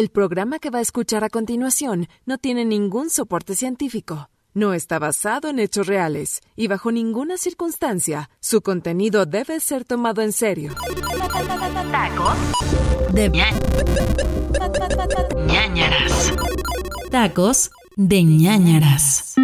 [0.00, 4.30] El programa que va a escuchar a continuación no tiene ningún soporte científico.
[4.54, 10.22] No está basado en hechos reales y bajo ninguna circunstancia su contenido debe ser tomado
[10.22, 10.74] en serio.
[11.92, 12.38] Tacos
[13.12, 13.28] de
[15.46, 16.32] ñañaras.
[17.10, 19.34] Tacos de ñañaras.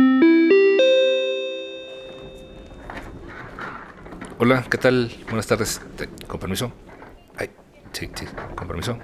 [4.38, 5.12] Hola, ¿qué tal?
[5.26, 5.82] Buenas tardes.
[6.26, 6.72] Con permiso.
[7.36, 7.50] Ay,
[7.92, 8.24] sí, sí,
[8.56, 8.96] con permiso.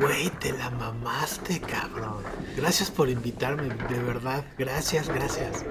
[0.00, 2.22] Güey, te la mamaste, cabrón.
[2.56, 4.44] Gracias por invitarme, de verdad.
[4.56, 5.64] Gracias, gracias.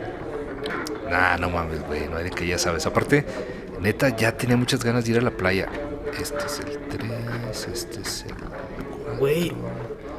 [1.09, 2.85] Nah, no mames, güey, no hay de que ya sabes.
[2.85, 3.25] Aparte,
[3.79, 5.69] neta, ya tenía muchas ganas de ir a la playa.
[6.19, 9.53] Este es el 3, este es el Güey,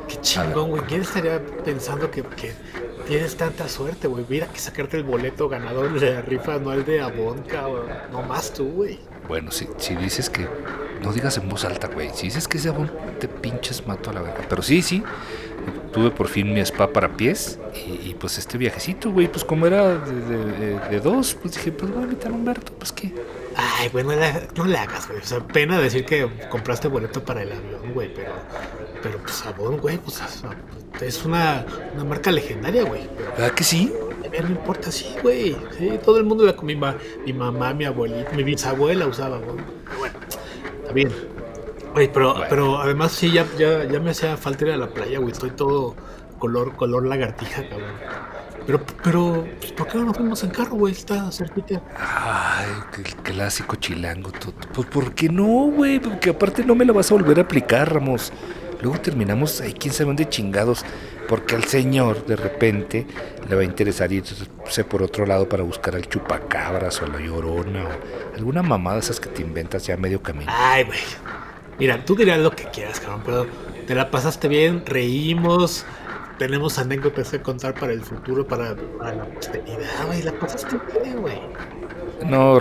[0.09, 0.83] qué chingón, güey.
[0.83, 2.53] ¿Quién estaría pensando que, que
[3.07, 4.25] tienes tanta suerte, güey?
[4.29, 7.91] Mira que sacarte el boleto ganador de la rifa anual de Avon, cabrón.
[8.11, 8.99] No más tú, güey.
[9.29, 10.49] Bueno, si, si dices que
[11.03, 12.11] no digas en voz alta, güey.
[12.15, 14.45] Si dices que es de Avon, te pinches mato a la verga.
[14.49, 15.03] Pero sí, sí.
[15.93, 17.59] Tuve por fin mi spa para pies.
[17.87, 22.05] Y, pues este viajecito, güey, pues como era de, dos, pues dije, pues voy a
[22.05, 23.15] invitar a Humberto, pues qué.
[23.55, 24.13] Ay, bueno,
[24.57, 25.21] no le hagas, güey.
[25.21, 28.33] O sea, pena decir que compraste boleto para el avión, güey, pero.
[29.03, 30.21] Pero pues Avon, güey, pues
[31.01, 33.09] es una, una marca legendaria, güey.
[33.37, 33.93] ¿Verdad que sí?
[34.43, 35.57] No importa, sí, güey.
[35.77, 39.65] Sí, todo el mundo la mi, mi mamá, mi abuelita, mi bisabuela usaba, güey.
[39.99, 40.15] Bueno,
[40.81, 41.11] está bien.
[41.95, 45.19] Oye, pero, pero además sí, ya, ya, ya me hacía falta ir a la playa,
[45.19, 45.33] güey.
[45.33, 45.95] Estoy todo
[46.39, 47.93] color, color lagartija, cabrón.
[48.67, 50.93] Pero, pero, pues, ¿por qué no nos fuimos en carro, güey?
[50.93, 51.81] Está cerquita.
[51.97, 52.67] Ay,
[52.99, 54.31] el clásico chilango.
[54.75, 55.99] Pues, ¿por qué no, güey?
[55.99, 58.31] Porque aparte no me la vas a volver a aplicar, Ramos.
[58.81, 60.85] Luego terminamos ahí, quién sabe dónde chingados,
[61.29, 63.07] porque al señor de repente
[63.49, 67.21] le va a interesar irse por otro lado para buscar al chupacabras o a la
[67.21, 70.51] llorona o alguna mamada esas que te inventas ya medio camino.
[70.55, 70.99] Ay, güey.
[71.79, 73.47] Mira, tú dirás lo que quieras, cabrón, pero
[73.87, 75.85] te la pasaste bien, reímos,
[76.39, 81.39] tenemos anécdotas que contar para el futuro, para, la posteridad, güey, la pasaste bien, güey.
[82.25, 82.59] No,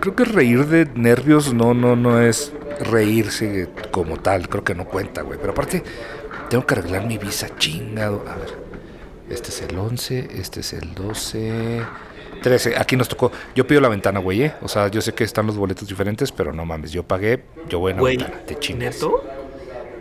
[0.00, 4.86] creo que reír de nervios no, no, no es reírse como tal, creo que no
[4.86, 5.38] cuenta, güey.
[5.38, 5.82] Pero aparte,
[6.48, 8.24] tengo que arreglar mi visa, chingado.
[8.28, 8.58] A ver,
[9.28, 11.82] este es el 11, este es el 12,
[12.42, 12.78] 13.
[12.78, 13.30] Aquí nos tocó.
[13.54, 14.54] Yo pido la ventana, güey, ¿eh?
[14.62, 17.78] O sea, yo sé que están los boletos diferentes, pero no mames, yo pagué, yo
[17.78, 18.94] voy en la ventana, te chingas.
[18.96, 19.24] ¿Neto?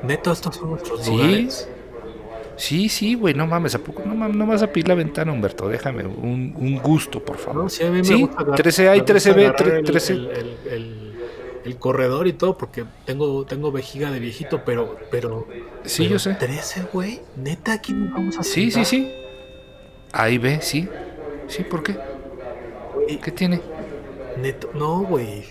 [0.04, 1.50] ¿Neto estos son nuestros ¿Sí?
[2.60, 5.32] Sí, sí, güey, no mames, ¿a poco no, mames, no vas a pedir la ventana,
[5.32, 5.70] Humberto?
[5.70, 7.64] Déjame un, un gusto, por favor.
[7.64, 10.14] No, sí, a mí me gusta 13A y 13B, 13...
[10.14, 11.10] el,
[11.66, 15.48] el corredor y todo, porque tengo, tengo vejiga de viejito, pero, pero.
[15.84, 16.36] Sí, yo sé.
[16.36, 17.22] 13, güey.
[17.38, 19.12] Neta, aquí nos vamos a Sí, sí, sí.
[20.12, 20.88] Ahí ve, sí.
[21.48, 21.98] Sí, ¿por qué?
[23.24, 23.62] ¿Qué tiene?
[24.42, 25.44] Neto, no, güey.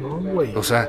[0.00, 0.54] no, güey.
[0.54, 0.88] O sea,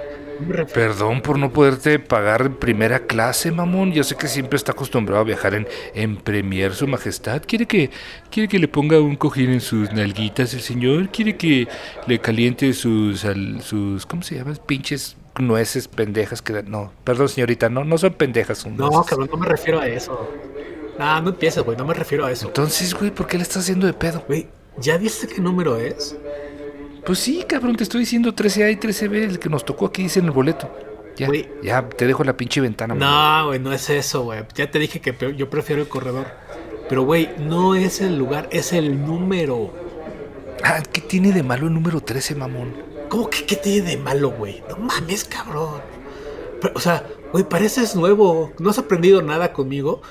[0.74, 3.92] Perdón por no poderte pagar en primera clase, mamón.
[3.92, 7.42] Yo sé que siempre está acostumbrado a viajar en, en Premier, su majestad.
[7.46, 7.90] ¿Quiere que,
[8.30, 11.10] ¿Quiere que le ponga un cojín en sus nalguitas el señor?
[11.10, 11.68] ¿Quiere que
[12.08, 13.26] le caliente sus,
[13.62, 14.54] sus ¿cómo se llama?
[14.66, 16.64] Pinches nueces pendejas que...
[16.64, 18.60] No, perdón, señorita, no, no son pendejas.
[18.60, 20.30] Son no, cabrón, no me refiero a eso.
[20.98, 22.48] No, no empieces, güey, no me refiero a eso.
[22.48, 24.24] Entonces, güey, ¿por qué le estás haciendo de pedo?
[24.28, 24.48] Güey,
[24.80, 26.16] ¿ya viste qué número es?
[27.08, 30.20] Pues sí, cabrón, te estoy diciendo 13A y 13B, el que nos tocó aquí dice
[30.20, 30.70] en el boleto.
[31.16, 31.30] Ya,
[31.64, 32.96] ya te dejo la pinche ventana.
[32.96, 34.42] No, güey, no es eso, güey.
[34.56, 36.28] Ya te dije que yo prefiero el corredor.
[36.90, 39.74] Pero, güey, no es el lugar, es el número.
[40.66, 42.74] Ah, ¿qué tiene de malo el número 13, mamón?
[43.08, 44.62] ¿Cómo que qué tiene de malo, güey?
[44.68, 45.80] No mames, cabrón.
[46.76, 48.52] o sea, güey, pareces nuevo.
[48.60, 50.02] ¿No has aprendido nada conmigo?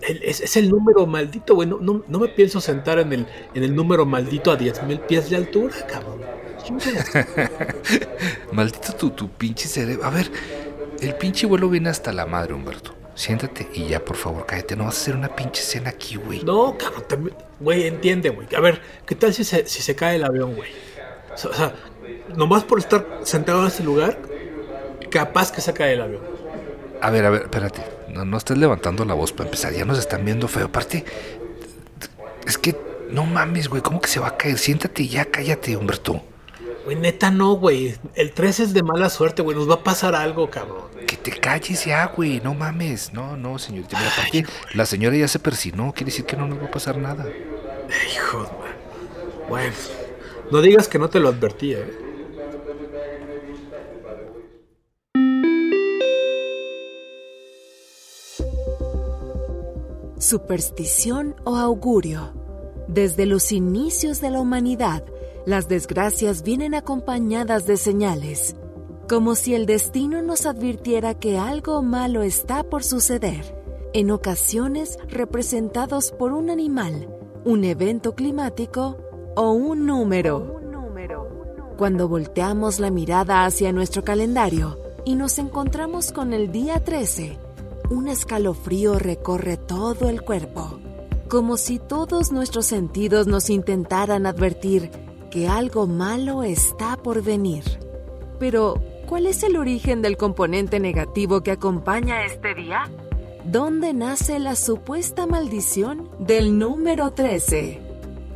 [0.00, 1.68] Es, el número maldito, güey.
[1.68, 5.36] No, no, me pienso sentar en el, en el número maldito a 10.000 pies de
[5.36, 6.20] altura, cabrón.
[8.52, 10.04] maldito tu, tu pinche cerebro.
[10.04, 10.30] A ver,
[11.00, 12.94] el pinche vuelo viene hasta la madre, Humberto.
[13.14, 14.76] Siéntate y ya, por favor, cállate.
[14.76, 16.42] No vas a hacer una pinche cena aquí, güey.
[16.44, 17.32] No, cabrón.
[17.58, 18.46] Güey, entiende, güey.
[18.54, 20.70] A ver, ¿qué tal si se, si se cae el avión, güey?
[21.34, 21.74] O sea,
[22.36, 24.18] nomás por estar sentado en ese lugar,
[25.10, 26.22] capaz que se cae el avión.
[27.00, 27.97] A ver, a ver, espérate.
[28.12, 29.72] No, no estés levantando la voz para empezar.
[29.72, 30.66] Ya nos están viendo feo.
[30.66, 31.04] Aparte,
[32.46, 32.76] es que
[33.10, 33.82] no mames, güey.
[33.82, 34.58] ¿Cómo que se va a caer?
[34.58, 36.22] Siéntate y ya, cállate, Humberto.
[36.84, 37.96] Güey, neta no, güey.
[38.14, 39.56] El 3 es de mala suerte, güey.
[39.56, 40.84] Nos va a pasar algo, cabrón.
[41.06, 42.40] Que te calles ya, güey.
[42.40, 43.12] No mames.
[43.12, 43.98] No, no, señorita.
[44.32, 45.92] Mira, la señora ya se persinó.
[45.92, 47.26] Quiere decir que no nos va a pasar nada.
[48.14, 48.78] Hijo, güey.
[49.48, 49.74] Bueno,
[50.50, 52.07] no digas que no te lo advertí, eh.
[60.18, 62.32] Superstición o augurio.
[62.88, 65.04] Desde los inicios de la humanidad,
[65.46, 68.56] las desgracias vienen acompañadas de señales,
[69.08, 73.56] como si el destino nos advirtiera que algo malo está por suceder.
[73.94, 77.08] en ocasiones representados por un animal,
[77.46, 78.98] un evento climático
[79.34, 80.60] o un número.
[81.78, 87.38] Cuando volteamos la mirada hacia nuestro calendario y nos encontramos con el día 13,
[87.90, 90.78] un escalofrío recorre todo el cuerpo,
[91.28, 94.90] como si todos nuestros sentidos nos intentaran advertir
[95.30, 97.64] que algo malo está por venir.
[98.38, 102.90] Pero, ¿cuál es el origen del componente negativo que acompaña este día?
[103.44, 107.80] ¿Dónde nace la supuesta maldición del número 13?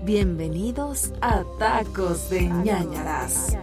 [0.04, 3.56] Bienvenidos a Tacos de ñañaras.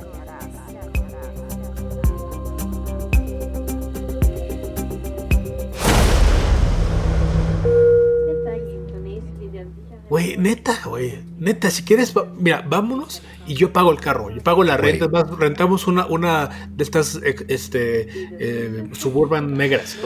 [10.10, 11.24] Güey, neta, güey.
[11.38, 14.32] Neta, si quieres, mira, vámonos y yo pago el carro.
[14.32, 15.08] Yo pago la renta.
[15.08, 18.08] Más, rentamos una, una de estas este,
[18.40, 20.00] eh, suburban negras.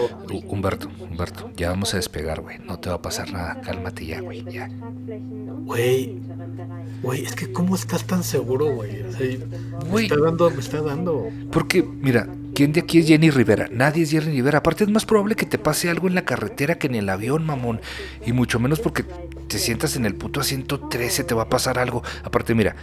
[0.47, 2.59] Humberto, Humberto, ya vamos a despegar, güey.
[2.59, 3.61] No te va a pasar nada.
[3.61, 4.43] Cálmate ya, güey.
[4.43, 4.67] Ya.
[4.67, 6.19] Güey,
[7.01, 9.03] güey, es que ¿cómo estás tan seguro, güey?
[9.89, 11.29] me está dando, me está dando.
[11.49, 13.67] Porque, mira, ¿quién de aquí es Jenny Rivera?
[13.71, 14.59] Nadie es Jenny Rivera.
[14.59, 17.45] Aparte, es más probable que te pase algo en la carretera que en el avión,
[17.45, 17.81] mamón.
[18.25, 19.05] Y mucho menos porque
[19.47, 22.03] te sientas en el puto asiento 13, te va a pasar algo.
[22.23, 22.75] Aparte, mira,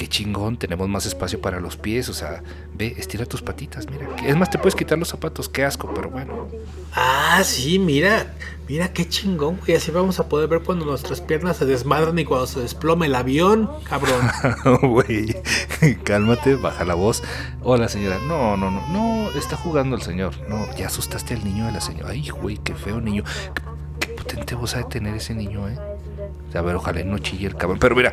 [0.00, 2.42] qué chingón, tenemos más espacio para los pies, o sea,
[2.72, 4.08] ve, estira tus patitas, mira.
[4.24, 6.48] Es más, te puedes quitar los zapatos, qué asco, pero bueno.
[6.94, 8.34] Ah, sí, mira,
[8.66, 12.24] mira qué chingón, güey, así vamos a poder ver cuando nuestras piernas se desmadran y
[12.24, 14.26] cuando se desploma el avión, cabrón.
[14.80, 15.36] Güey,
[16.02, 17.22] cálmate, baja la voz.
[17.62, 18.18] Hola, señora.
[18.26, 20.32] No, no, no, no, está jugando el señor.
[20.48, 22.10] No, ya asustaste al niño de la señora.
[22.12, 23.22] Ay, güey, qué feo niño.
[23.54, 25.76] Qué, qué potente voz ha de tener ese niño, ¿eh?
[26.54, 27.78] A ver, ojalá no chille el cabrón.
[27.78, 28.12] Pero mira,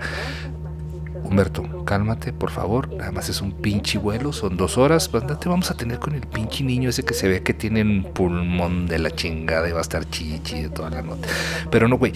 [1.23, 2.93] Humberto, cálmate, por favor.
[2.93, 5.09] Nada más es un pinche vuelo, son dos horas.
[5.09, 7.81] Pues te vamos a tener con el pinche niño ese que se ve que tiene
[7.81, 11.29] un pulmón de la chingada y va a estar chichi de toda la noche.
[11.69, 12.13] Pero no, güey,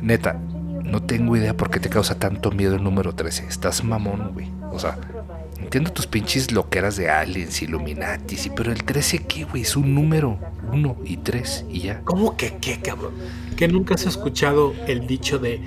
[0.00, 0.38] neta,
[0.84, 3.46] no tengo idea por qué te causa tanto miedo el número 13.
[3.46, 4.48] Estás mamón, güey.
[4.70, 4.98] O sea,
[5.60, 10.38] entiendo tus pinches loqueras de aliens, Illuminatis, pero el 13 qué, güey, es un número.
[10.72, 12.00] Uno y tres y ya.
[12.04, 13.12] ¿Cómo que qué, cabrón?
[13.56, 15.60] ¿Que nunca has escuchado el dicho de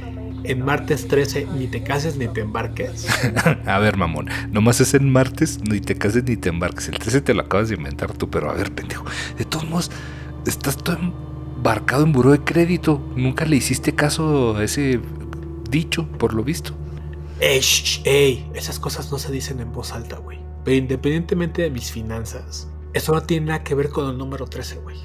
[0.47, 3.07] en martes 13 ni te cases ni te embarques?
[3.65, 6.87] a ver, mamón, nomás es en martes ni te cases ni te embarques.
[6.89, 9.05] El 13 te lo acabas de inventar tú, pero a ver, pendejo.
[9.37, 9.91] De todos modos,
[10.45, 13.01] estás todo embarcado en buró de crédito.
[13.15, 14.99] Nunca le hiciste caso a ese
[15.69, 16.73] dicho, por lo visto.
[17.39, 17.61] Ey,
[18.05, 20.39] ey, esas cosas no se dicen en voz alta, güey.
[20.63, 24.79] Pero independientemente de mis finanzas, eso no tiene nada que ver con el número 13,
[24.79, 24.97] güey.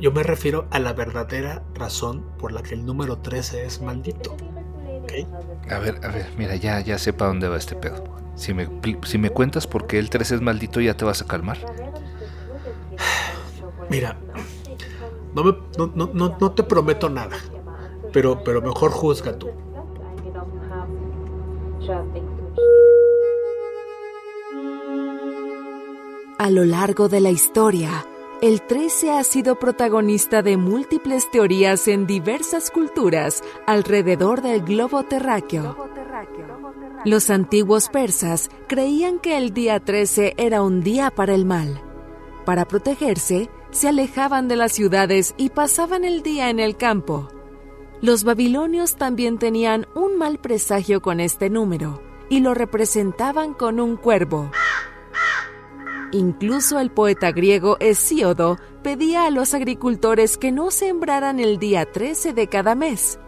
[0.00, 4.36] yo me refiero a la verdadera razón por la que el número 13 es maldito.
[5.70, 8.02] A ver, a ver, mira, ya, ya sé para dónde va este pedo.
[8.34, 8.68] Si me,
[9.04, 11.58] si me cuentas por qué el 13 es maldito, ¿ya te vas a calmar?
[13.90, 14.16] Mira,
[15.34, 15.42] no,
[15.76, 17.36] no, no, no te prometo nada,
[18.12, 19.50] pero, pero mejor juzga tú.
[26.38, 28.04] A lo largo de la historia,
[28.42, 35.76] el 13 ha sido protagonista de múltiples teorías en diversas culturas alrededor del globo terráqueo.
[37.04, 41.80] Los antiguos persas creían que el día 13 era un día para el mal.
[42.44, 47.28] Para protegerse, se alejaban de las ciudades y pasaban el día en el campo.
[48.00, 53.96] Los babilonios también tenían un mal presagio con este número y lo representaban con un
[53.96, 54.50] cuervo.
[56.12, 62.34] Incluso el poeta griego Hesíodo pedía a los agricultores que no sembraran el día 13
[62.34, 63.18] de cada mes.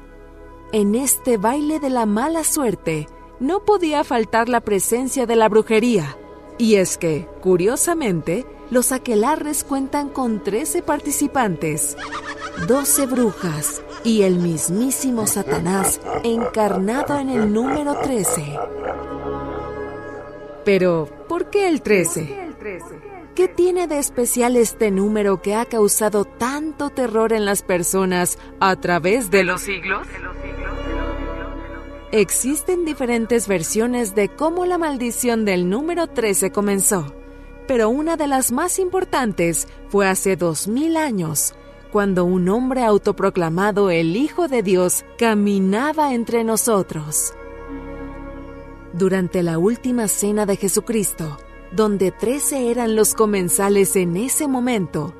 [0.71, 3.09] En este baile de la mala suerte
[3.41, 6.19] no podía faltar la presencia de la brujería.
[6.59, 11.97] Y es que, curiosamente, los aquelarres cuentan con 13 participantes,
[12.69, 18.59] 12 brujas y el mismísimo Satanás encarnado en el número 13.
[20.65, 22.55] Pero, ¿por qué el 13?
[23.35, 28.77] ¿Qué tiene de especial este número que ha causado tanto terror en las personas a
[28.77, 30.07] través de los siglos?
[32.13, 37.13] Existen diferentes versiones de cómo la maldición del número 13 comenzó,
[37.67, 41.55] pero una de las más importantes fue hace dos mil años,
[41.91, 47.35] cuando un hombre autoproclamado el Hijo de Dios caminaba entre nosotros.
[48.97, 51.37] Durante la última cena de Jesucristo,
[51.73, 55.15] donde trece eran los comensales en ese momento,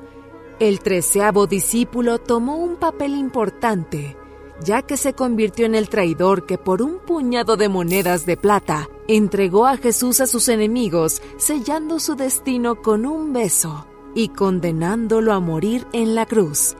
[0.59, 4.15] el treceavo discípulo tomó un papel importante,
[4.63, 8.89] ya que se convirtió en el traidor que por un puñado de monedas de plata
[9.09, 15.41] entregó a Jesús a sus enemigos, sellando su destino con un beso y condenándolo a
[15.41, 16.77] morir en la cruz.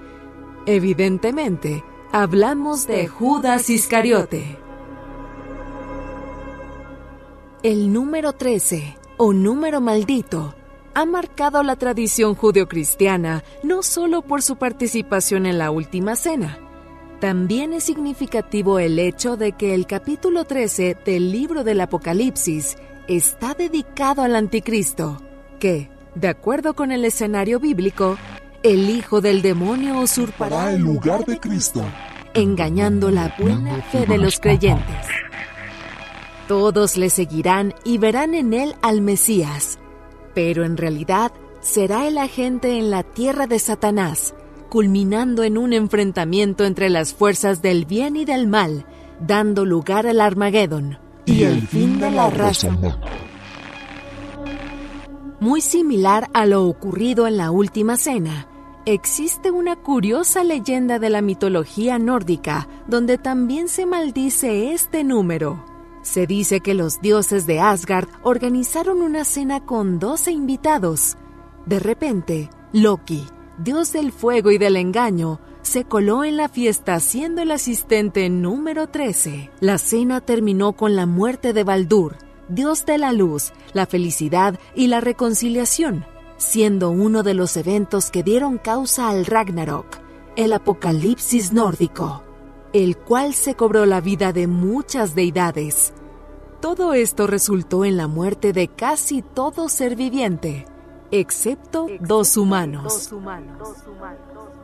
[0.65, 1.83] Evidentemente,
[2.13, 4.64] hablamos de Judas Iscariote.
[7.65, 10.53] El número 13, o número maldito,
[10.93, 16.59] ha marcado la tradición judeocristiana no solo por su participación en la Última Cena,
[17.19, 23.55] también es significativo el hecho de que el capítulo 13 del libro del Apocalipsis está
[23.55, 25.17] dedicado al anticristo,
[25.59, 28.15] que, de acuerdo con el escenario bíblico,
[28.61, 31.83] el hijo del demonio usurpará el lugar de Cristo,
[32.35, 35.07] engañando la buena fe de los creyentes.
[36.47, 39.79] Todos le seguirán y verán en él al Mesías,
[40.35, 44.35] pero en realidad será el agente en la tierra de Satanás,
[44.69, 48.85] culminando en un enfrentamiento entre las fuerzas del bien y del mal,
[49.19, 52.69] dando lugar al Armagedón y el fin de la raza.
[55.39, 58.47] Muy similar a lo ocurrido en la Última Cena,
[58.87, 65.74] Existe una curiosa leyenda de la mitología nórdica donde también se maldice este número.
[66.05, 71.17] Se dice que los dioses de Asgard organizaron una cena con 12 invitados.
[71.65, 73.25] De repente, Loki,
[73.57, 78.87] dios del fuego y del engaño, se coló en la fiesta siendo el asistente número
[78.87, 79.49] 13.
[79.59, 82.17] La cena terminó con la muerte de Baldur,
[82.49, 86.05] dios de la luz, la felicidad y la reconciliación
[86.37, 89.85] siendo uno de los eventos que dieron causa al Ragnarok,
[90.35, 92.23] el apocalipsis nórdico,
[92.75, 95.93] el cual se cobró la vida de muchas deidades.
[96.59, 100.65] Todo esto resultó en la muerte de casi todo ser viviente,
[101.09, 103.09] excepto dos humanos.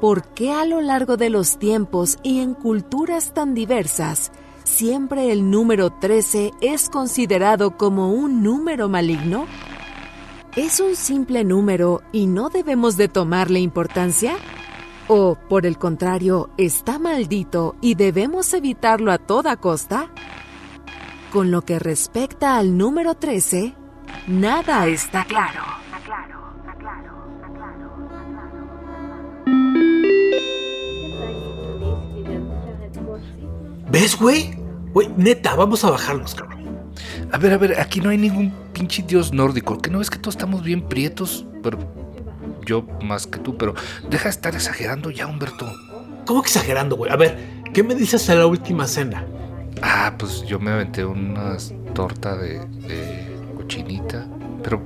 [0.02, 4.34] ¿Por qué a lo largo de los tiempos y en culturas tan diversas,
[4.66, 9.46] siempre el número 13 es considerado como un número maligno?
[10.58, 14.36] ¿Es un simple número y no debemos de tomarle importancia?
[15.14, 20.10] ¿O, por el contrario, está maldito y debemos evitarlo a toda costa?
[21.34, 23.74] Con lo que respecta al número 13,
[24.28, 25.64] nada está claro.
[33.90, 34.58] ¿Ves, güey?
[34.94, 36.62] Güey, neta, vamos a bajarnos, cabrón.
[37.34, 39.78] A ver, a ver, aquí no hay ningún pinche dios nórdico.
[39.78, 42.01] Que no ves que todos estamos bien prietos, pero
[42.66, 43.74] yo más que tú, pero
[44.10, 45.72] deja de estar exagerando ya, Humberto.
[46.26, 47.12] ¿Cómo que exagerando, güey?
[47.12, 47.38] A ver,
[47.74, 49.26] ¿qué me dices de la última cena?
[49.82, 51.58] Ah, pues yo me aventé una
[51.94, 54.28] torta de, de cochinita,
[54.64, 54.82] pero,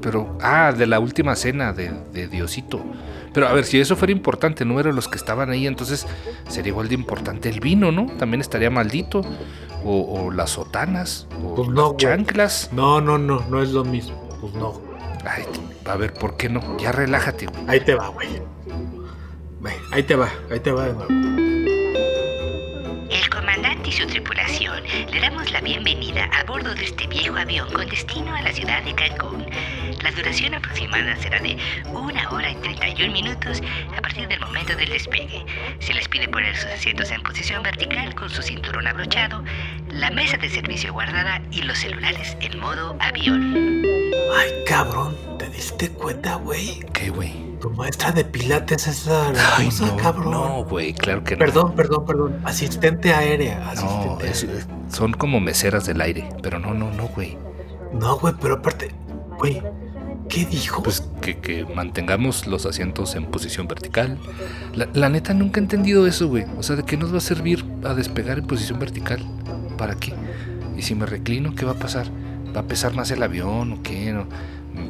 [0.00, 2.82] pero, ah, de la última cena de, de Diosito.
[3.34, 6.06] Pero a ver, si eso fuera importante, el número de los que estaban ahí, entonces
[6.48, 8.06] sería igual de importante el vino, ¿no?
[8.18, 9.22] También estaría maldito
[9.84, 12.70] o, las sotanas, o pues las chanclas.
[12.72, 14.28] No, no, no, no es lo mismo.
[14.40, 14.87] Pues no.
[15.24, 15.44] Ay,
[15.84, 16.78] a ver, ¿por qué no?
[16.78, 17.64] Ya relájate, güey.
[17.68, 18.28] Ahí te va, güey.
[19.90, 21.08] Ahí te va, ahí te va de nuevo.
[23.10, 27.72] El comandante y su tripulación le damos la bienvenida a bordo de este viejo avión
[27.72, 29.46] con destino a la ciudad de Cancún.
[30.02, 31.56] La duración aproximada será de
[31.92, 33.62] una hora y 31 minutos
[33.96, 35.44] a partir del momento del despegue.
[35.80, 39.42] Se les pide poner sus asientos en posición vertical con su cinturón abrochado,
[39.88, 44.17] la mesa de servicio guardada y los celulares en modo avión.
[44.36, 46.80] Ay, cabrón, ¿te diste cuenta, güey?
[46.92, 47.48] ¿Qué, güey?
[47.60, 50.30] Tu maestra de pilates es la Ay, no, cabrón.
[50.30, 51.40] No, güey, claro que no.
[51.40, 52.40] Perdón, perdón, perdón.
[52.44, 53.72] Asistente aérea.
[53.76, 54.18] no,
[54.90, 56.28] son como meseras del aire.
[56.42, 57.36] Pero no, no, no, güey.
[57.92, 58.94] No, güey, pero aparte,
[59.38, 59.62] güey,
[60.28, 60.82] ¿Qué dijo?
[60.82, 64.18] Pues que, mantengamos los asientos en posición vertical.
[64.74, 66.44] La, neta nunca he entendido eso, güey.
[66.58, 69.24] O sea, ¿de qué nos va a servir a despegar en posición vertical?
[69.78, 70.12] ¿Para qué?
[70.76, 72.08] Y si me reclino, ¿qué va a pasar?
[72.58, 74.12] ¿Va a pesar más el avión o qué?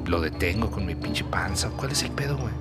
[0.06, 1.68] ¿Lo detengo con mi pinche panza?
[1.76, 2.52] ¿Cuál es el pedo, güey?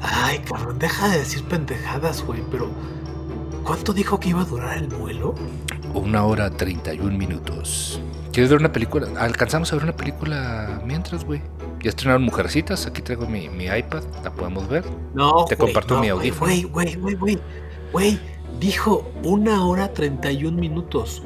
[0.00, 2.70] Ay, cabrón, deja de decir pendejadas, güey, pero
[3.62, 5.34] ¿cuánto dijo que iba a durar el vuelo?
[5.92, 8.00] Una hora treinta y un minutos.
[8.32, 9.06] ¿Quieres ver una película?
[9.18, 11.42] ¿Alcanzamos a ver una película mientras, güey?
[11.80, 14.86] Ya estrenaron Mujercitas, aquí traigo mi, mi iPad, la podemos ver.
[15.12, 16.46] No, Te comparto mi audífono.
[16.46, 17.38] Güey, güey, güey, güey,
[17.92, 18.20] güey,
[18.58, 21.22] dijo una hora 31 minutos.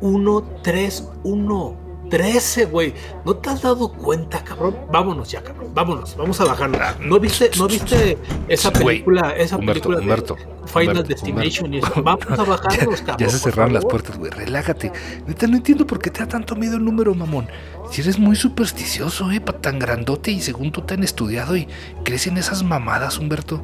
[0.00, 1.83] 1, 3, 1.
[2.14, 2.94] 13, güey.
[3.24, 4.76] ¿No te has dado cuenta, cabrón?
[4.92, 5.72] Vámonos ya, cabrón.
[5.74, 6.80] Vámonos, vamos a bajarnos.
[7.00, 8.16] ¿No viste, ¿no viste
[8.46, 9.34] esa película?
[9.36, 11.92] Esa película Humberto, Final Destination y eso.
[12.04, 13.18] Vamos a bajarnos, cabrón.
[13.18, 14.30] Ya, se cerraron las puertas, güey.
[14.30, 14.92] Relájate.
[15.26, 17.48] Neta, no entiendo por qué te da tanto miedo el número, mamón.
[17.90, 21.66] Si eres muy supersticioso, eh, tan grandote y según tú te han estudiado y
[22.04, 23.60] crees en esas mamadas, Humberto.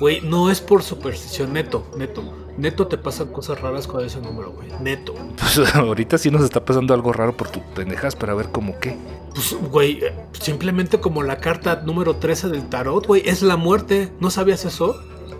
[0.00, 2.41] Güey, no es por superstición, neto, neto.
[2.56, 4.68] Neto te pasan cosas raras con ese número, güey.
[4.80, 5.14] Neto.
[5.38, 8.78] Pues ahorita sí nos está pasando algo raro por tu pendejas, pero a ver cómo
[8.78, 8.96] qué.
[9.34, 10.00] Pues, güey,
[10.32, 14.12] simplemente como la carta número 13 del tarot, güey, es la muerte.
[14.20, 14.96] ¿No sabías eso?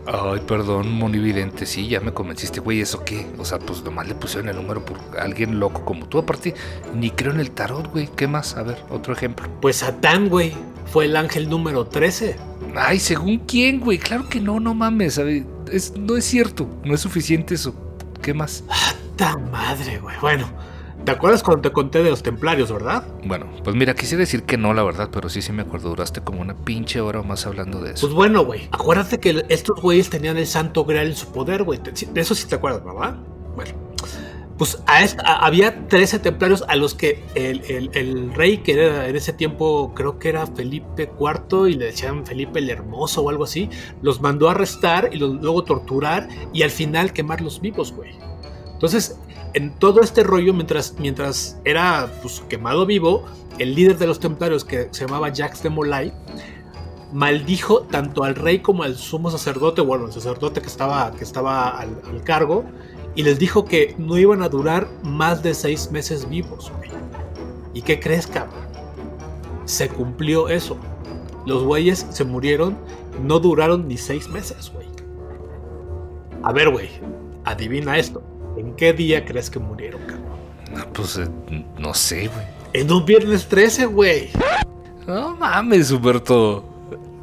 [0.06, 3.24] Ay, perdón, monividente, sí, ya me convenciste, güey, ¿eso qué?
[3.38, 6.18] O sea, pues nomás le pusieron el número por alguien loco como tú.
[6.18, 6.54] Aparte,
[6.94, 8.08] ni creo en el tarot, güey.
[8.16, 8.56] ¿Qué más?
[8.56, 9.48] A ver, otro ejemplo.
[9.60, 10.54] Pues Satán, güey,
[10.86, 12.36] fue el ángel número 13.
[12.76, 13.98] Ay, ¿según quién, güey?
[13.98, 15.18] Claro que no, no mames.
[15.18, 17.74] Es, no es cierto, no es suficiente eso.
[18.20, 18.64] ¿Qué más?
[18.68, 20.16] ¡Ah, madre, güey!
[20.20, 20.48] Bueno,
[21.04, 23.04] ¿Te acuerdas cuando te conté de los templarios, verdad?
[23.24, 25.88] Bueno, pues mira, quisiera decir que no, la verdad, pero sí, sí me acuerdo.
[25.88, 28.06] Duraste como una pinche hora o más hablando de eso.
[28.06, 28.68] Pues bueno, güey.
[28.70, 31.80] Acuérdate que estos güeyes tenían el santo grial en su poder, güey.
[31.80, 33.16] De eso sí te acuerdas, ¿verdad?
[33.56, 33.72] Bueno.
[34.58, 40.18] Pues había 13 templarios a los que el, rey, que era en ese tiempo, creo
[40.18, 43.70] que era Felipe IV, y le decían Felipe el Hermoso o algo así,
[44.02, 48.12] los mandó a arrestar y luego torturar y al final quemarlos vivos, güey.
[48.72, 49.18] Entonces,
[49.54, 53.24] en todo este rollo, mientras, mientras era pues, quemado vivo,
[53.58, 56.12] el líder de los templarios, que se llamaba Jacques de Molay,
[57.12, 61.78] maldijo tanto al rey como al sumo sacerdote, bueno, el sacerdote que estaba, que estaba
[61.78, 62.64] al, cargo,
[63.14, 66.72] y les dijo que no iban a durar más de seis meses vivos.
[66.78, 66.90] Güey.
[67.74, 68.64] ¿Y qué crees, cabrón?
[69.64, 70.76] Se cumplió eso.
[71.46, 72.78] Los güeyes se murieron,
[73.22, 74.86] no duraron ni seis meses, güey.
[76.42, 76.88] A ver, güey,
[77.44, 78.22] adivina esto.
[78.56, 80.22] ¿En qué día crees que murieron, cabrón?
[80.72, 81.28] No, pues eh,
[81.78, 82.46] no sé, güey.
[82.72, 84.30] En un viernes 13, güey.
[85.06, 86.71] No mames, Humberto.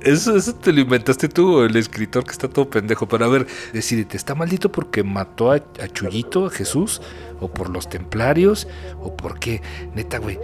[0.02, 3.08] Eso, eso te lo inventaste tú, el escritor que está todo pendejo.
[3.08, 7.02] Pero a ver, decídete, ¿está maldito porque mató a, a Chuyito, a Jesús?
[7.42, 8.68] ¿O por los templarios?
[9.02, 9.62] ¿O por qué?
[9.96, 10.40] Neta, güey.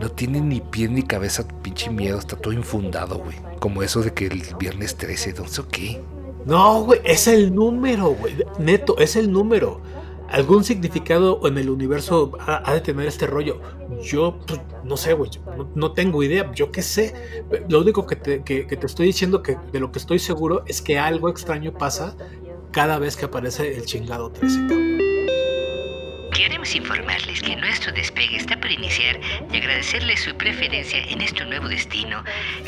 [0.00, 3.36] No tiene ni pie ni cabeza, pinche miedo, está todo infundado, güey.
[3.58, 6.00] Como eso de que el viernes 13, no sé qué.
[6.46, 8.36] No, güey, es el número, güey.
[8.58, 9.80] Neto, es el número
[10.30, 13.60] algún significado en el universo ha, de tener este rollo.
[14.02, 15.30] Yo pues, no sé, güey,
[15.74, 17.14] no, tengo idea, yo qué sé.
[17.68, 20.82] Lo único que te, que, te, estoy diciendo que de lo que estoy seguro es
[20.82, 22.16] que algo extraño pasa
[22.72, 24.98] cada vez que aparece el chingado 13.
[26.32, 29.18] Queremos informarles que nuestro despegue está por iniciar
[29.50, 32.22] y agradecerles su preferencia en este nuevo destino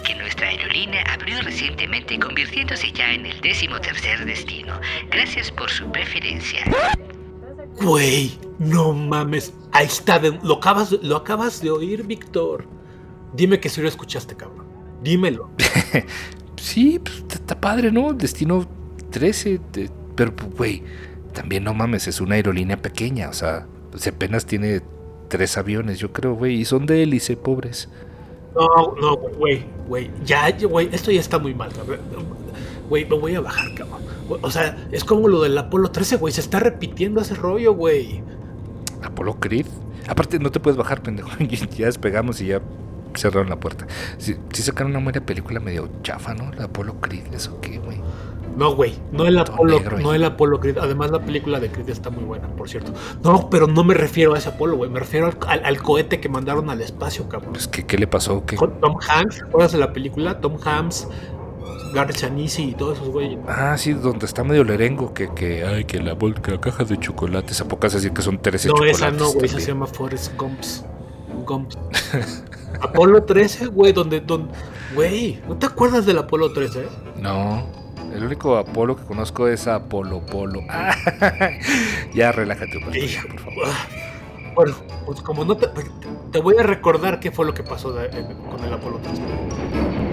[0.05, 4.81] que nuestra aerolínea abrió recientemente convirtiéndose ya en el décimo tercer destino.
[5.11, 6.65] Gracias por su preferencia.
[7.81, 9.53] Güey, no mames.
[9.73, 12.67] Ahí está, lo, acabas, lo acabas de oír, Víctor.
[13.33, 14.67] Dime que si lo escuchaste, cabrón.
[15.03, 15.51] Dímelo.
[16.57, 18.13] sí, pues está padre, ¿no?
[18.13, 18.67] Destino
[19.11, 19.61] 13.
[20.15, 20.83] pero, güey,
[21.33, 23.29] también no mames, es una aerolínea pequeña.
[23.29, 24.83] O sea, pues apenas tiene
[25.29, 26.61] tres aviones, yo creo, güey.
[26.61, 27.89] Y son de hélice, pobres.
[28.55, 30.11] No, no, güey, güey.
[30.25, 31.71] Ya, güey, esto ya está muy mal,
[32.89, 34.03] Güey, me voy a bajar, cabrón.
[34.43, 36.33] O sea, es como lo del Apolo 13, güey.
[36.33, 38.23] Se está repitiendo ese rollo, güey.
[39.03, 39.67] ¿Apolo Creed?
[40.09, 41.31] Aparte, no te puedes bajar, pendejo.
[41.77, 42.61] ya despegamos y ya
[43.15, 43.87] cerraron la puerta.
[44.19, 46.53] Sí, sacaron una buena película medio chafa, ¿no?
[46.53, 48.01] La Apolo Creed, ¿eso qué, güey?
[48.57, 50.79] No, güey, no el Apolo, no el Apolo Creed.
[50.79, 52.93] Además, la película de Creed está muy buena, por cierto.
[53.23, 54.91] No, pero no me refiero a ese Apolo, güey.
[54.91, 57.53] Me refiero al, cohete que mandaron al espacio, cabrón.
[57.53, 58.45] Pues, ¿qué, ¿qué le pasó?
[58.45, 58.57] ¿Qué?
[58.57, 60.41] Tom Hanks, ¿recuerdas de la película?
[60.41, 61.09] Tom Hanks,
[61.93, 63.39] Gary Chanisi y todos esos güeyes.
[63.47, 67.61] Ah, sí, donde está medio lerengo, que, que, ay, que la, bolca, caja de chocolates,
[67.61, 69.01] ¿a poco es decir que son 13 no, chocolates?
[69.01, 70.85] No, esa no, güey, esa se llama Forrest Gumps.
[71.47, 71.79] Gumps.
[72.81, 74.53] Apolo 13, güey, donde, donde,
[74.95, 76.87] güey, ¿no te acuerdas del Apolo 13?
[77.17, 77.67] No,
[78.15, 80.63] el único Apolo que conozco es Apolo Polo.
[82.15, 83.67] ya relájate un por favor.
[84.55, 84.75] Bueno,
[85.07, 85.69] pues como no te,
[86.33, 90.10] te voy a recordar qué fue lo que pasó con el Apolo 13.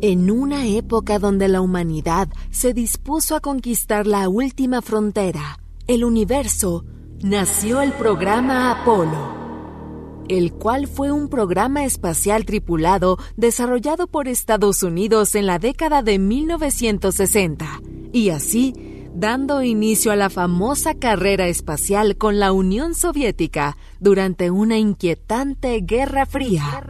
[0.00, 5.58] En una época donde la humanidad se dispuso a conquistar la última frontera,
[5.88, 6.84] el universo,
[7.20, 15.34] nació el programa Apolo, el cual fue un programa espacial tripulado desarrollado por Estados Unidos
[15.34, 17.66] en la década de 1960,
[18.12, 18.74] y así
[19.16, 26.24] dando inicio a la famosa carrera espacial con la Unión Soviética durante una inquietante Guerra
[26.24, 26.84] Fría.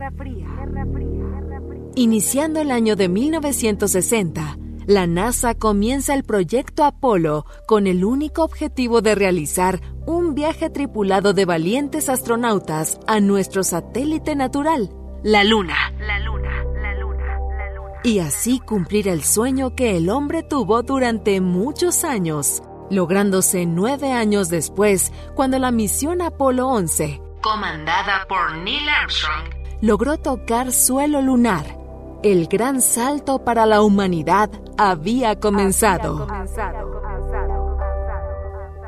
[1.99, 4.57] Iniciando el año de 1960,
[4.87, 11.33] la NASA comienza el proyecto Apolo con el único objetivo de realizar un viaje tripulado
[11.33, 14.91] de valientes astronautas a nuestro satélite natural,
[15.25, 15.75] la Luna.
[15.99, 18.01] La Luna, la Luna, la Luna.
[18.05, 24.51] Y así cumplir el sueño que el hombre tuvo durante muchos años, lográndose nueve años
[24.51, 31.78] después, cuando la misión Apolo 11, comandada por Neil Armstrong, logró tocar suelo lunar
[32.23, 36.27] el gran salto para la humanidad había comenzado.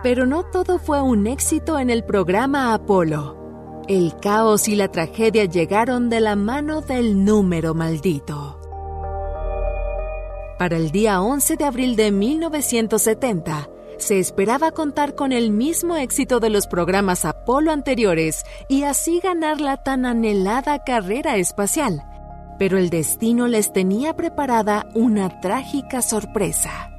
[0.02, 3.82] Pero no todo fue un éxito en el programa Apolo.
[3.86, 8.58] El caos y la tragedia llegaron de la mano del número maldito.
[10.58, 16.40] Para el día 11 de abril de 1970, se esperaba contar con el mismo éxito
[16.40, 22.09] de los programas Apolo anteriores y así ganar la tan anhelada carrera espacial.
[22.60, 26.90] Pero el destino les tenía preparada una trágica sorpresa.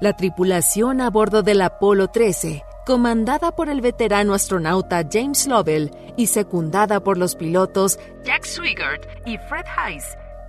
[0.00, 6.28] La tripulación a bordo del Apolo 13, comandada por el veterano astronauta James Lovell y
[6.28, 10.04] secundada por los pilotos Jack Swigert y Fred Hayes,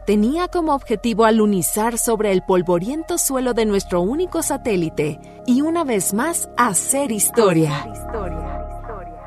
[0.05, 6.13] tenía como objetivo alunizar sobre el polvoriento suelo de nuestro único satélite y una vez
[6.13, 7.87] más hacer historia.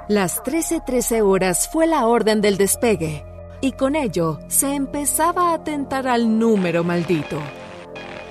[0.06, 3.24] Las 13:13 horas fue la orden del despegue
[3.66, 7.36] y con ello se empezaba a atentar al número maldito.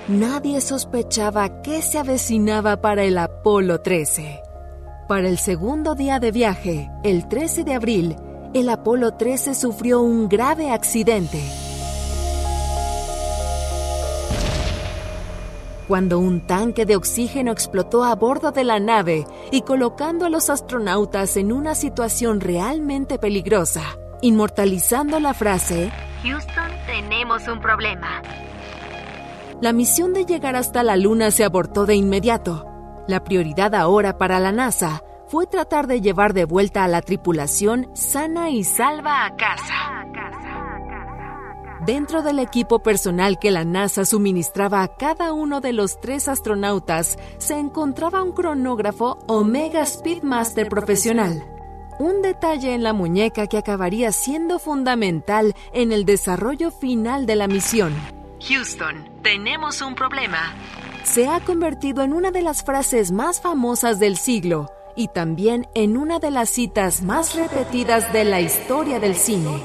[0.08, 4.40] Nadie sospechaba qué se avecinaba para el Apolo 13.
[5.06, 8.16] Para el segundo día de viaje, el 13 de abril,
[8.54, 11.42] el Apolo 13 sufrió un grave accidente.
[15.86, 20.50] cuando un tanque de oxígeno explotó a bordo de la nave y colocando a los
[20.50, 23.82] astronautas en una situación realmente peligrosa,
[24.26, 25.90] inmortalizando la frase
[26.22, 28.22] Houston, tenemos un problema.
[29.60, 32.66] La misión de llegar hasta la Luna se abortó de inmediato.
[33.06, 37.88] La prioridad ahora para la NASA fue tratar de llevar de vuelta a la tripulación
[37.94, 39.74] sana y salva a casa.
[41.86, 47.16] Dentro del equipo personal que la NASA suministraba a cada uno de los tres astronautas
[47.38, 51.55] se encontraba un cronógrafo Omega Speedmaster profesional.
[51.98, 57.48] Un detalle en la muñeca que acabaría siendo fundamental en el desarrollo final de la
[57.48, 57.94] misión.
[58.46, 60.54] Houston, tenemos un problema.
[61.04, 65.96] Se ha convertido en una de las frases más famosas del siglo y también en
[65.96, 69.62] una de las citas más repetidas de la historia del cine.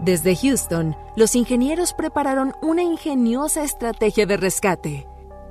[0.00, 5.06] Desde Houston, los ingenieros prepararon una ingeniosa estrategia de rescate.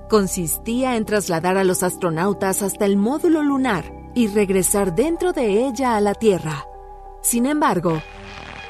[0.10, 5.96] Consistía en trasladar a los astronautas hasta el módulo lunar y regresar dentro de ella
[5.96, 6.66] a la Tierra.
[7.22, 8.02] Sin embargo,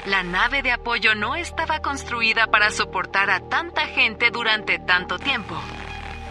[0.04, 5.54] la nave de apoyo no estaba construida para soportar a tanta gente durante tanto tiempo.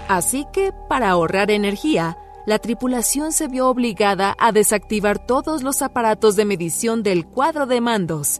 [0.07, 6.35] Así que, para ahorrar energía, la tripulación se vio obligada a desactivar todos los aparatos
[6.35, 8.39] de medición del cuadro de mandos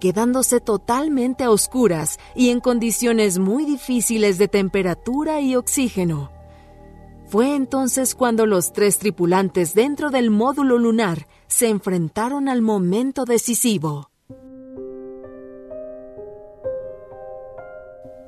[0.00, 6.33] quedándose totalmente a oscuras y en condiciones muy difíciles de temperatura y oxígeno.
[7.34, 14.08] Fue entonces cuando los tres tripulantes dentro del módulo lunar se enfrentaron al momento decisivo.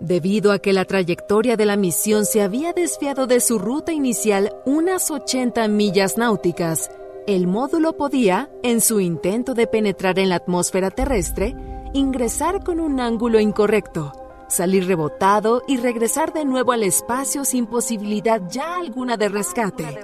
[0.01, 4.57] Debido a que la trayectoria de la misión se había desviado de su ruta inicial
[4.64, 6.90] unas 80 millas náuticas,
[7.29, 11.55] el módulo podía, en su intento de penetrar en la atmósfera terrestre,
[11.95, 18.40] ingresar con un ángulo incorrecto, salir rebotado y regresar de nuevo al espacio sin posibilidad
[18.48, 19.98] ya alguna de rescate,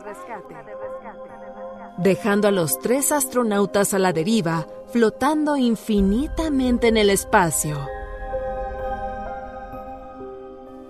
[1.99, 7.87] dejando a los tres astronautas a la deriva, flotando infinitamente en el espacio.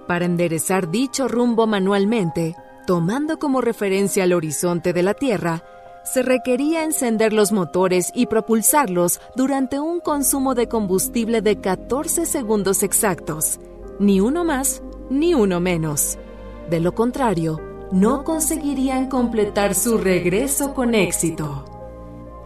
[0.07, 5.63] Para enderezar dicho rumbo manualmente, tomando como referencia el horizonte de la Tierra,
[6.05, 12.83] se requería encender los motores y propulsarlos durante un consumo de combustible de 14 segundos
[12.83, 13.61] exactos,
[13.99, 16.19] ni uno más ni uno menos.
[16.71, 17.61] De lo contrario,
[17.93, 21.65] no conseguirían completar su regreso con éxito.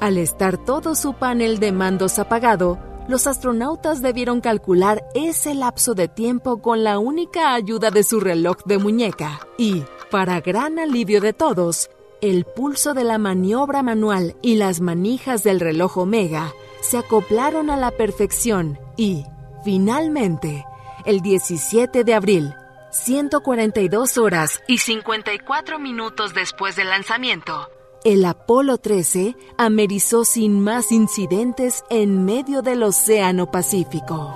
[0.01, 6.09] Al estar todo su panel de mandos apagado, los astronautas debieron calcular ese lapso de
[6.09, 11.33] tiempo con la única ayuda de su reloj de muñeca y, para gran alivio de
[11.33, 11.89] todos,
[12.21, 17.77] el pulso de la maniobra manual y las manijas del reloj Omega se acoplaron a
[17.77, 19.25] la perfección y,
[19.65, 20.65] finalmente,
[21.05, 22.55] el 17 de abril,
[22.91, 27.69] 142 horas y 54 minutos después del lanzamiento,
[28.07, 34.33] el Apolo 13 amerizó sin más incidentes en medio del Océano Pacífico.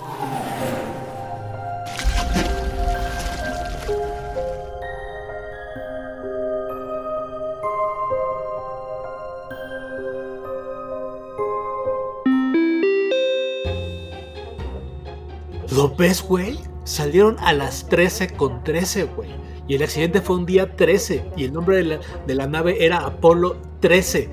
[15.81, 16.59] ¿Lo ves, güey?
[16.85, 19.31] Salieron a las 13 con 13, güey.
[19.67, 21.31] Y el accidente fue un día 13.
[21.39, 24.29] Y el nombre de la, de la nave era Apolo 13.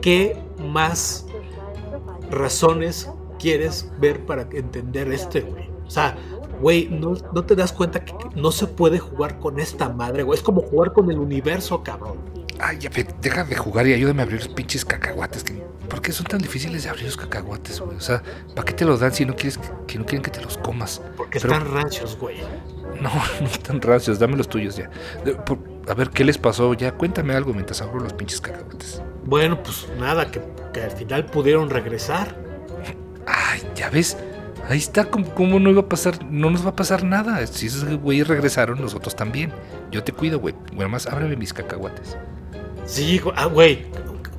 [0.00, 1.26] ¿Qué más
[2.30, 3.10] razones
[3.40, 5.68] quieres ver para entender este, güey?
[5.84, 6.16] O sea,
[6.60, 10.38] güey, no, te das cuenta que no se puede jugar con esta madre, güey.
[10.38, 12.18] Es como jugar con el universo, cabrón.
[12.60, 12.90] Ay, ya,
[13.20, 15.44] deja de jugar y ayúdame a abrir los pinches cacahuates.
[15.44, 17.96] que- ¿Por qué son tan difíciles de abrir los cacahuates, güey?
[17.96, 18.22] O sea,
[18.54, 21.00] ¿para qué te los dan si no quieres que, no quieren que te los comas?
[21.16, 22.38] Porque Pero- están rancios, güey.
[23.00, 24.90] No, no están rancios, dame los tuyos ya.
[25.24, 26.74] De- por- a ver, ¿qué les pasó?
[26.74, 29.00] Ya, cuéntame algo mientras abro los pinches cacahuates.
[29.24, 30.42] Bueno, pues nada, que,
[30.74, 32.36] que al final pudieron regresar.
[33.26, 34.16] Ay, ya ves.
[34.68, 36.22] Ahí está, ¿cómo, cómo no iba a pasar?
[36.26, 37.46] No nos va a pasar nada.
[37.46, 39.50] Si esos güeyes regresaron, nosotros también.
[39.90, 40.54] Yo te cuido, güey.
[40.74, 42.18] Bueno, más ábreme mis cacahuates.
[42.88, 43.86] Sí, ah, güey.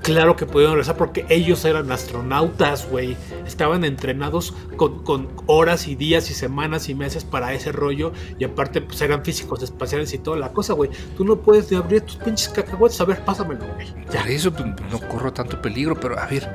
[0.01, 3.15] Claro que pudieron regresar porque ellos eran astronautas, güey.
[3.45, 8.11] Estaban entrenados con, con horas y días y semanas y meses para ese rollo.
[8.39, 10.89] Y aparte, pues eran físicos espaciales y toda la cosa, güey.
[11.17, 12.99] Tú no puedes abrir tus pinches cacahuates.
[13.01, 13.93] A ver, pásamelo, güey.
[14.05, 16.49] Por eso pues, no corro tanto peligro, pero a ver,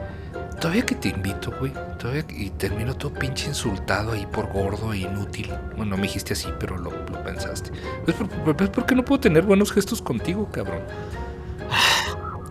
[0.58, 4.92] todavía que te invito, güey, todavía que- y termino todo pinche insultado ahí por gordo
[4.94, 5.50] e inútil.
[5.76, 7.70] Bueno, no me dijiste así, pero lo, lo pensaste.
[8.06, 10.80] ¿Ves por, ves por qué no puedo tener buenos gestos contigo, cabrón?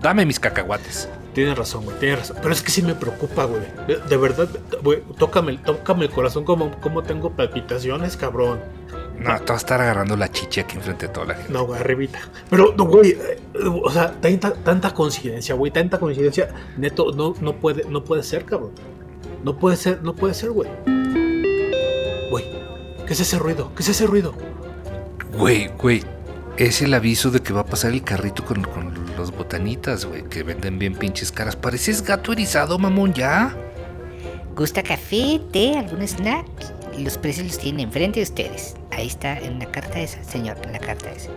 [0.01, 1.09] Dame mis cacahuates.
[1.33, 2.37] Tienes razón, güey, tienes razón.
[2.41, 3.61] Pero es que sí me preocupa, güey.
[3.87, 4.47] De, de verdad,
[4.83, 8.59] güey, tócame, tócame el corazón como, como tengo palpitaciones, cabrón.
[9.17, 11.51] No, te vas a estar agarrando la chicha aquí enfrente de toda la gente.
[11.51, 12.19] No, güey, arribita.
[12.49, 13.39] Pero, no, güey, eh,
[13.83, 16.49] o sea, tanta, tanta coincidencia, güey, tanta coincidencia.
[16.77, 18.71] Neto, no, no puede, no puede ser, cabrón.
[19.43, 20.69] No puede ser, no puede ser, güey.
[22.29, 22.45] Güey,
[23.07, 23.71] ¿qué es ese ruido?
[23.75, 24.33] ¿Qué es ese ruido?
[25.37, 26.03] Güey, güey,
[26.57, 30.23] es el aviso de que va a pasar el carrito con, con los botanitas, güey,
[30.23, 31.55] que venden bien pinches caras.
[31.55, 33.55] Pareces gato erizado, mamón, ya.
[34.55, 36.45] ¿Gusta café, té, algún snack?
[36.99, 38.75] Los precios los tienen enfrente de ustedes.
[38.91, 41.31] Ahí está, en la carta esa, señor, en la carta esa.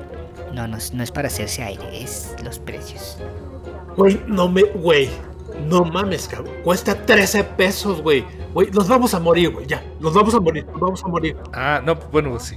[0.52, 3.18] No, no, es- no es para hacerse aire, es los precios.
[3.96, 5.08] Güey, no me, güey.
[5.66, 6.52] No mames, cabrón.
[6.62, 8.24] Cuesta 13 pesos, güey.
[8.52, 9.66] Güey, nos vamos a morir, güey.
[9.66, 11.36] Ya, nos vamos a morir, nos vamos a morir.
[11.54, 12.56] Ah, no, bueno, sí.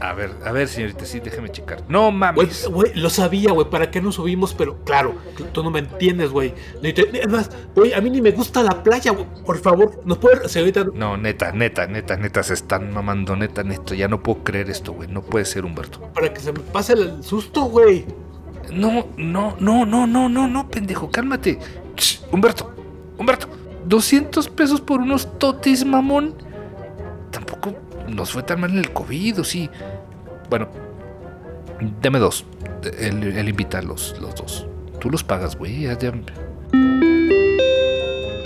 [0.00, 1.82] A ver, a ver, señorita, sí, déjeme checar.
[1.88, 2.68] No mames.
[2.68, 3.68] güey, lo sabía, güey.
[3.68, 4.54] ¿Para qué nos subimos?
[4.54, 5.14] Pero claro,
[5.52, 6.54] tú no me entiendes, güey.
[6.82, 9.26] Ni te- Es más, güey, a mí ni me gusta la playa, güey.
[9.44, 10.84] Por favor, ¿nos puede, señorita?
[10.94, 13.94] No, neta, neta, neta, neta, se están mamando, neta, neta.
[13.96, 15.08] Ya no puedo creer esto, güey.
[15.08, 16.00] No puede ser, Humberto.
[16.14, 18.06] Para que se me pase el susto, güey.
[18.72, 21.58] No, no, no, no, no, no, no, pendejo, cálmate.
[22.30, 22.72] Humberto,
[23.18, 23.48] Humberto,
[23.86, 26.34] 200 pesos por unos totis, mamón.
[27.30, 27.74] Tampoco
[28.08, 29.70] nos fue tan mal en el COVID, ¿o sí?
[30.50, 30.68] Bueno,
[32.00, 32.44] deme dos.
[33.00, 34.66] Invita a los, los dos.
[35.00, 35.82] Tú los pagas, güey.
[35.82, 36.08] Ya, ya.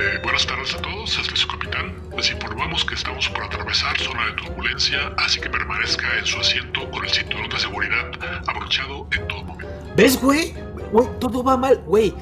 [0.03, 1.94] Eh, buenas tardes a todos, este es su capitán.
[2.16, 6.90] Les informamos que estamos por atravesar zona de turbulencia, así que permanezca en su asiento
[6.90, 8.11] con el cinturón de seguridad
[8.46, 9.72] abrochado en todo momento.
[9.96, 10.55] ¿Ves, güey?
[10.92, 12.14] Güey, todo va mal, güey.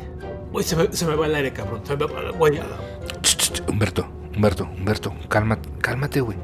[0.53, 1.81] Güey, se me, se me va el aire, cabrón.
[1.85, 2.11] Se me va,
[3.22, 6.38] ch, ch, Humberto, Humberto, Humberto, cálmate, cálmate, güey.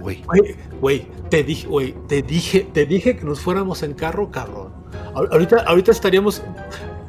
[0.00, 0.22] Güey.
[0.26, 4.72] Güey, güey, te dije, güey, te dije, te dije que nos fuéramos en carro, cabrón.
[5.14, 6.42] Ahor- Ahorita, ahorita estaríamos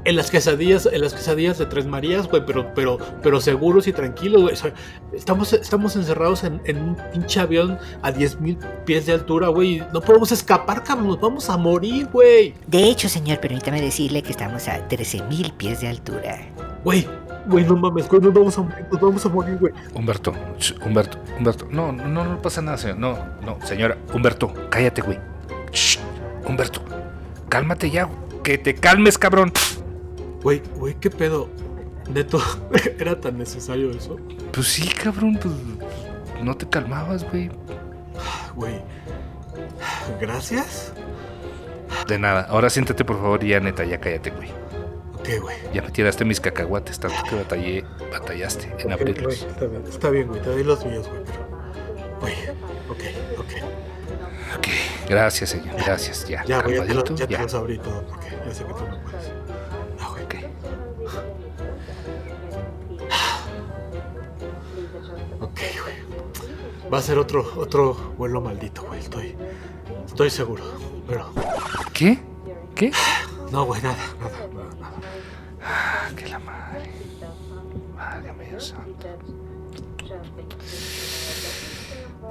[0.03, 3.93] en las quesadillas, en las quesadillas de Tres Marías, güey, pero, pero, pero seguros y
[3.93, 4.53] tranquilos, güey.
[4.53, 4.73] O sea,
[5.13, 9.83] estamos, estamos encerrados en, en un pinche avión a 10.000 pies de altura, güey.
[9.93, 12.55] No podemos escapar, cabrón, nos vamos a morir, güey.
[12.65, 16.39] De hecho, señor, permítame decirle que estamos a 13.000 pies de altura.
[16.83, 17.07] Güey,
[17.45, 19.73] güey, no mames, güey, nos vamos a morir, nos vamos a morir, güey.
[19.93, 20.33] Humberto,
[20.85, 21.67] Humberto, Humberto.
[21.69, 22.97] No, no, no, no pasa nada, señor.
[22.97, 23.97] No, no, señora.
[24.13, 25.19] Humberto, cállate, güey.
[25.71, 25.99] Shh,
[26.47, 26.81] Humberto,
[27.49, 28.09] cálmate ya.
[28.43, 29.51] Que te calmes, cabrón.
[30.43, 31.49] Güey, güey, qué pedo.
[32.09, 32.41] Neto,
[32.99, 34.17] ¿era tan necesario eso?
[34.51, 35.53] Pues sí, cabrón, pues
[36.43, 37.49] no te calmabas, güey.
[38.55, 38.81] Güey.
[40.19, 40.93] Gracias.
[42.07, 42.47] De nada.
[42.49, 44.49] Ahora siéntate, por favor, y ya neta, ya cállate, güey.
[45.21, 45.55] Ok, güey.
[45.73, 49.41] Ya me tiraste mis cacahuates, tanto que batallé, batallaste en Ok, güey, abrirlos.
[49.43, 51.39] está bien, está bien, güey, te doy los míos, güey, pero...
[52.19, 52.33] Güey,
[52.89, 53.51] ok, ok.
[54.57, 54.67] Ok,
[55.07, 56.27] gracias, señor, gracias.
[56.27, 57.41] Ya, Ya, güey, ya, te lo, ya te ya.
[57.43, 59.31] los abrí todo, porque ya sé que tú no puedes.
[59.99, 60.23] Ah, güey.
[60.23, 60.35] Ok.
[65.41, 66.91] Ok, güey.
[66.91, 69.35] Va a ser otro, otro vuelo maldito, güey, estoy...
[70.07, 70.63] Estoy seguro,
[71.07, 71.31] pero...
[71.93, 72.19] ¿Qué?
[72.75, 72.91] ¿Qué?
[73.51, 75.00] No, güey, nada, nada, nada, nada.
[76.31, 76.89] La madre.
[77.93, 79.07] Válgame santo.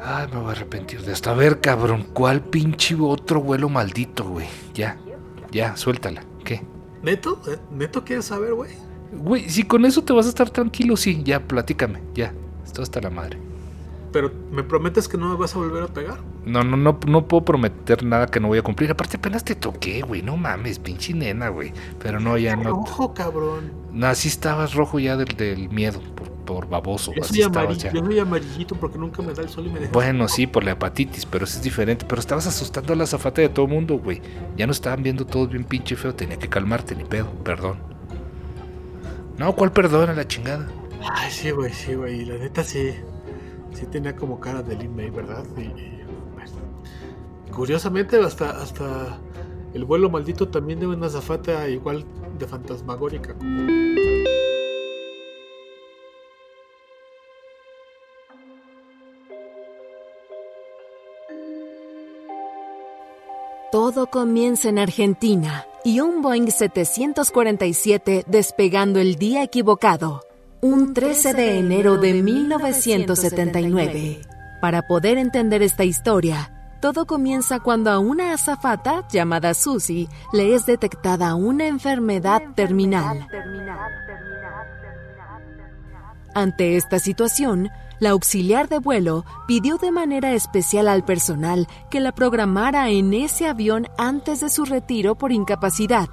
[0.03, 1.29] Ay, me voy a arrepentir de esto.
[1.29, 4.47] A ver, cabrón, ¿cuál pinche otro vuelo maldito, güey?
[4.73, 4.97] Ya,
[5.51, 6.25] ya, suéltala.
[6.43, 6.63] ¿Qué?
[7.03, 7.43] ¿Neto?
[7.47, 7.59] ¿Eh?
[7.73, 8.71] ¿Neto quieres saber, güey?
[9.13, 12.33] Güey, si con eso te vas a estar tranquilo, sí, ya, platícame, ya.
[12.65, 13.39] Esto hasta la madre.
[14.13, 16.19] Pero, ¿me prometes que no me vas a volver a pegar?
[16.45, 18.91] No, no, no, no puedo prometer nada que no voy a cumplir.
[18.91, 20.23] Aparte, apenas te toqué, güey.
[20.23, 21.73] No mames, pinche nena, güey.
[22.03, 22.81] Pero no, ya no.
[22.81, 23.73] Ojo, cabrón.
[23.93, 27.13] No, así estabas rojo ya del, del miedo por por baboso.
[27.15, 27.93] Yo así soy, amarillo, ya.
[27.93, 29.93] yo soy amarillito porque nunca me da el sol y me deja.
[29.93, 32.05] Bueno, sí, por la hepatitis, pero eso es diferente.
[32.09, 34.21] Pero estabas asustando a la zafata de todo mundo, güey.
[34.57, 36.13] Ya no estaban viendo todos bien pinche feo.
[36.13, 37.31] Tenía que calmarte, ni pedo.
[37.45, 37.79] Perdón.
[39.39, 40.69] No, ¿cuál perdón a la chingada?
[41.09, 42.25] Ay, sí, güey, sí, güey.
[42.25, 42.95] La neta sí.
[43.73, 45.45] Sí tenía como cara de Lin May, ¿verdad?
[45.57, 45.69] Y,
[46.35, 46.53] bueno.
[47.55, 49.19] Curiosamente, hasta, hasta
[49.75, 52.05] el vuelo maldito también de una zafata igual
[52.39, 53.35] de fantasmagórica.
[63.73, 70.23] Todo comienza en Argentina y un Boeing 747 despegando el día equivocado,
[70.63, 74.21] un 13 de enero de 1979.
[74.61, 80.67] Para poder entender esta historia, todo comienza cuando a una azafata llamada Susie le es
[80.67, 83.27] detectada una enfermedad terminal.
[86.35, 92.13] Ante esta situación, la auxiliar de vuelo pidió de manera especial al personal que la
[92.13, 96.09] programara en ese avión antes de su retiro por incapacidad,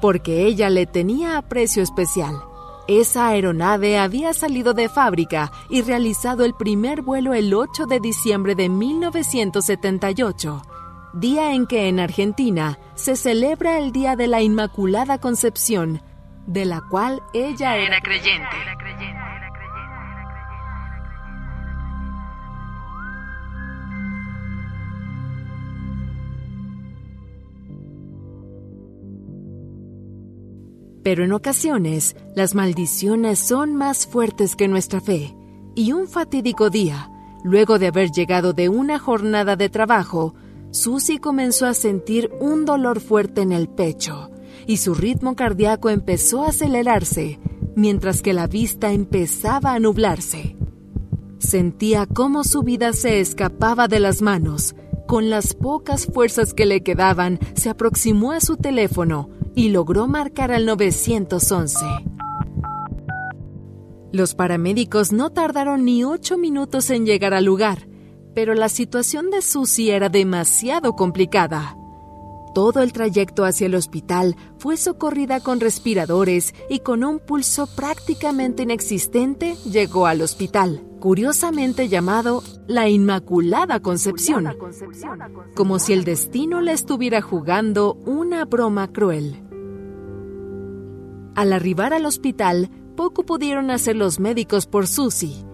[0.00, 2.49] porque ella le tenía aprecio especial.
[2.90, 8.56] Esa aeronave había salido de fábrica y realizado el primer vuelo el 8 de diciembre
[8.56, 10.60] de 1978,
[11.14, 16.02] día en que en Argentina se celebra el Día de la Inmaculada Concepción,
[16.48, 18.56] de la cual ella era creyente.
[31.02, 35.34] Pero en ocasiones, las maldiciones son más fuertes que nuestra fe.
[35.74, 37.10] Y un fatídico día,
[37.42, 40.34] luego de haber llegado de una jornada de trabajo,
[40.72, 44.30] Susie comenzó a sentir un dolor fuerte en el pecho
[44.66, 47.40] y su ritmo cardíaco empezó a acelerarse,
[47.74, 50.56] mientras que la vista empezaba a nublarse.
[51.38, 54.74] Sentía cómo su vida se escapaba de las manos.
[55.10, 60.52] Con las pocas fuerzas que le quedaban, se aproximó a su teléfono y logró marcar
[60.52, 61.84] al 911.
[64.12, 67.88] Los paramédicos no tardaron ni ocho minutos en llegar al lugar,
[68.36, 71.76] pero la situación de Susie era demasiado complicada.
[72.54, 78.62] Todo el trayecto hacia el hospital fue socorrida con respiradores y con un pulso prácticamente
[78.62, 84.54] inexistente llegó al hospital, curiosamente llamado la Inmaculada Concepción,
[85.56, 89.42] como si el destino le estuviera jugando una broma cruel.
[91.34, 95.44] Al arribar al hospital, poco pudieron hacer los médicos por Susie.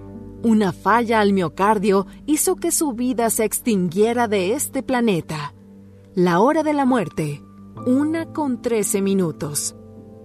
[0.43, 5.55] Una falla al miocardio hizo que su vida se extinguiera de este planeta.
[6.15, 7.43] La hora de la muerte,
[7.87, 9.77] una con trece minutos.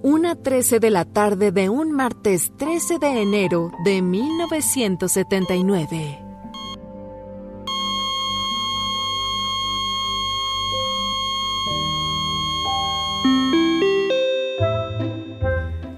[0.03, 6.17] Una trece de la tarde de un martes 13 de enero de 1979.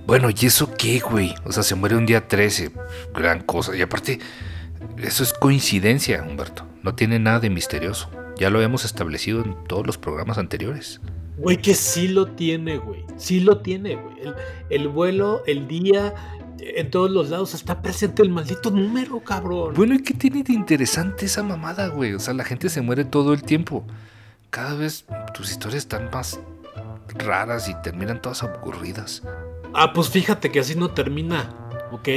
[0.05, 1.33] Bueno, ¿y eso qué, güey?
[1.45, 2.73] O sea, se muere un día 13.
[3.15, 3.73] Gran cosa.
[3.73, 4.19] Y aparte,
[4.97, 6.65] eso es coincidencia, Humberto.
[6.83, 8.09] No tiene nada de misterioso.
[8.35, 10.99] Ya lo hemos establecido en todos los programas anteriores.
[11.37, 13.05] Güey, que sí lo tiene, güey.
[13.17, 14.19] Sí lo tiene, güey.
[14.21, 14.35] El,
[14.69, 16.13] el vuelo, el día,
[16.59, 19.73] en todos los lados está presente el maldito número, cabrón.
[19.75, 22.13] Bueno, ¿y qué tiene de interesante esa mamada, güey?
[22.13, 23.85] O sea, la gente se muere todo el tiempo.
[24.49, 26.39] Cada vez tus historias están más
[27.15, 29.23] raras y terminan todas aburridas.
[29.73, 31.49] Ah, pues fíjate que así no termina,
[31.91, 32.09] ¿ok?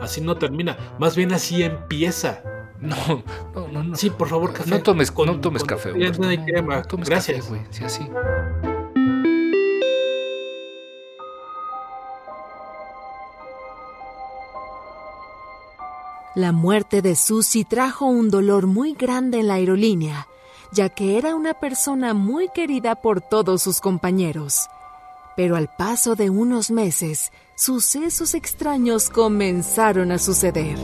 [0.00, 0.76] Así no termina.
[0.98, 2.42] Más bien así empieza.
[2.84, 3.22] No,
[3.54, 3.96] no, no, no.
[3.96, 4.70] Sí, por favor, café.
[4.70, 6.22] No tomes, Con- no tomes con- café, Ya Humberto.
[6.22, 6.76] no hay No, crema.
[6.76, 7.38] no tomes Gracias.
[7.38, 7.62] café, güey.
[7.70, 8.08] Sí, así.
[16.34, 20.26] La muerte de Susie trajo un dolor muy grande en la aerolínea,
[20.72, 24.68] ya que era una persona muy querida por todos sus compañeros.
[25.36, 30.76] Pero al paso de unos meses, sucesos extraños comenzaron a suceder.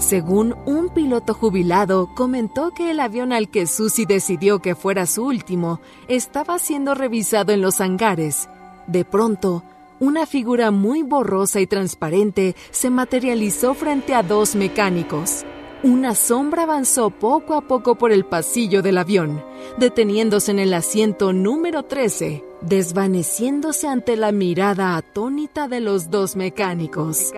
[0.00, 5.26] Según un piloto jubilado, comentó que el avión al que Susie decidió que fuera su
[5.26, 8.48] último estaba siendo revisado en los hangares.
[8.86, 9.62] De pronto,
[10.00, 15.44] una figura muy borrosa y transparente se materializó frente a dos mecánicos.
[15.82, 19.44] Una sombra avanzó poco a poco por el pasillo del avión,
[19.78, 27.32] deteniéndose en el asiento número 13, desvaneciéndose ante la mirada atónita de los dos mecánicos.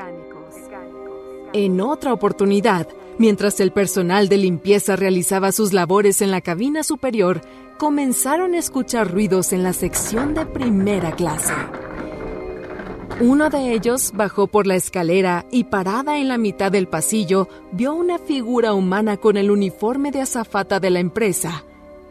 [1.54, 2.88] En otra oportunidad,
[3.18, 7.42] mientras el personal de limpieza realizaba sus labores en la cabina superior,
[7.78, 11.52] comenzaron a escuchar ruidos en la sección de primera clase.
[13.20, 17.92] Uno de ellos bajó por la escalera y parada en la mitad del pasillo vio
[17.94, 21.64] una figura humana con el uniforme de azafata de la empresa.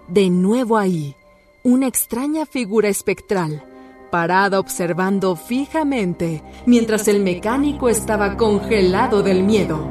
[0.08, 1.16] De nuevo ahí,
[1.64, 3.64] una extraña figura espectral,
[4.12, 9.90] parada observando fijamente mientras el mecánico estaba congelado del miedo.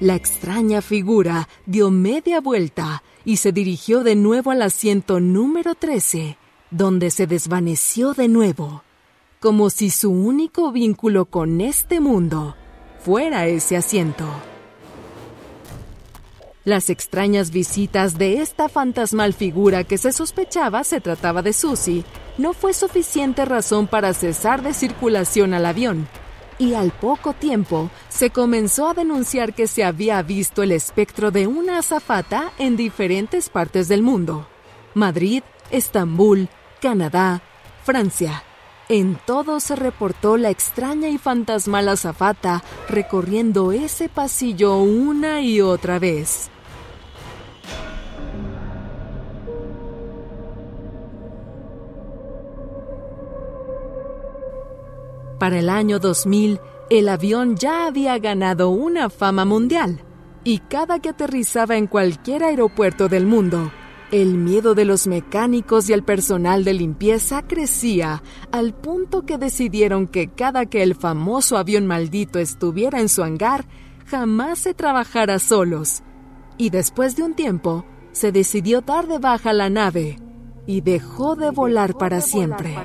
[0.00, 6.38] La extraña figura dio media vuelta y se dirigió de nuevo al asiento número 13
[6.72, 8.82] donde se desvaneció de nuevo,
[9.40, 12.56] como si su único vínculo con este mundo
[13.04, 14.26] fuera ese asiento.
[16.64, 22.04] Las extrañas visitas de esta fantasmal figura que se sospechaba se trataba de Susie
[22.38, 26.06] no fue suficiente razón para cesar de circulación al avión,
[26.60, 31.48] y al poco tiempo se comenzó a denunciar que se había visto el espectro de
[31.48, 34.46] una azafata en diferentes partes del mundo.
[34.94, 35.42] Madrid,
[35.72, 36.48] Estambul,
[36.80, 37.42] Canadá,
[37.82, 38.44] Francia.
[38.88, 45.98] En todo se reportó la extraña y fantasmal azafata recorriendo ese pasillo una y otra
[45.98, 46.51] vez.
[55.42, 60.04] Para el año 2000, el avión ya había ganado una fama mundial,
[60.44, 63.72] y cada que aterrizaba en cualquier aeropuerto del mundo,
[64.12, 68.22] el miedo de los mecánicos y el personal de limpieza crecía
[68.52, 73.64] al punto que decidieron que cada que el famoso avión maldito estuviera en su hangar,
[74.06, 76.04] jamás se trabajara solos.
[76.56, 80.18] Y después de un tiempo, se decidió dar de baja la nave
[80.66, 82.76] y dejó de volar para siempre.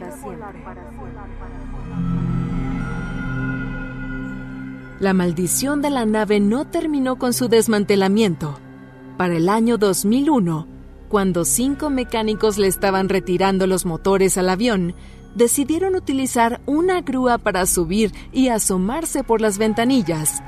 [5.00, 8.60] La maldición de la nave no terminó con su desmantelamiento.
[9.16, 10.68] Para el año 2001,
[11.08, 14.95] cuando cinco mecánicos le estaban retirando los motores al avión,
[15.36, 20.41] decidieron utilizar una grúa para subir y asomarse por las ventanillas.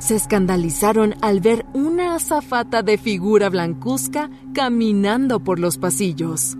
[0.00, 6.58] Se escandalizaron al ver una azafata de figura blancuzca caminando por los pasillos.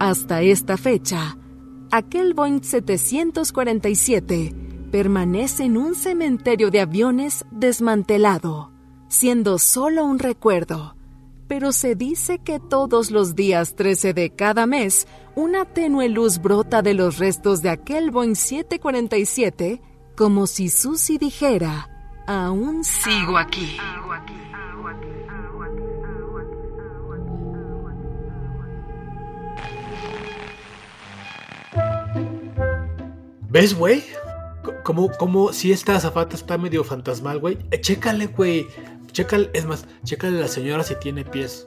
[0.00, 1.38] Hasta esta fecha,
[1.90, 4.54] aquel Boeing 747
[4.90, 8.76] permanece en un cementerio de aviones desmantelado
[9.08, 10.94] siendo solo un recuerdo.
[11.48, 15.06] Pero se dice que todos los días 13 de cada mes,
[15.36, 19.80] una tenue luz brota de los restos de aquel Boeing 747,
[20.16, 21.88] como si Susie dijera,
[22.26, 23.76] aún sigo aquí.
[33.48, 34.04] ¿Ves, güey?
[34.82, 37.58] Como, como si esta azafata está medio fantasmal, güey.
[37.70, 38.66] Eh, chécale, güey.
[39.12, 41.66] Chécale, es más, chécale a la señora si tiene pies.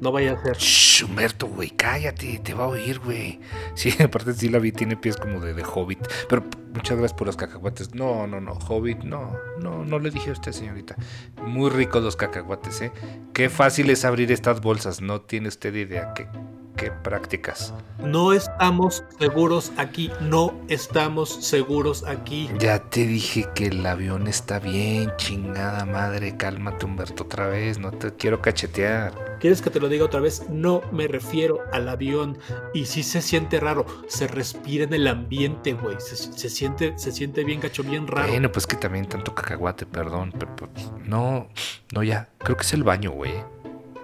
[0.00, 0.56] No vaya a ser.
[0.58, 3.40] Shh, Humberto, güey, cállate, te va a oír, güey.
[3.74, 6.06] Sí, aparte sí la vi, tiene pies como de, de hobbit.
[6.28, 6.44] Pero
[6.74, 7.94] muchas gracias por los cacahuates.
[7.94, 10.96] No, no, no, hobbit, no, no, no le dije a usted, señorita.
[11.42, 12.92] Muy ricos los cacahuates, ¿eh?
[13.32, 16.12] Qué fácil es abrir estas bolsas, no tiene usted idea.
[16.14, 16.28] Qué,
[16.76, 17.74] qué prácticas.
[17.98, 22.48] No estamos seguros aquí, no estamos seguros aquí.
[22.58, 26.36] Ya te dije que el avión está bien, chingada madre.
[26.36, 27.78] Cálmate, Humberto, otra vez.
[27.78, 29.38] No te quiero cachetear.
[29.40, 30.48] ¿Quieres que te lo diga otra vez?
[30.48, 32.38] No me refiero al avión.
[32.72, 33.86] Y sí se siente raro.
[34.08, 35.96] Se respira en el ambiente, güey.
[35.98, 38.28] Se, se siente, se siente bien gacho, bien raro.
[38.28, 40.32] Bueno, pues que también tanto cacahuate, perdón.
[40.38, 41.48] Pero, pues, no,
[41.92, 42.28] no, ya.
[42.38, 43.32] Creo que es el baño, güey.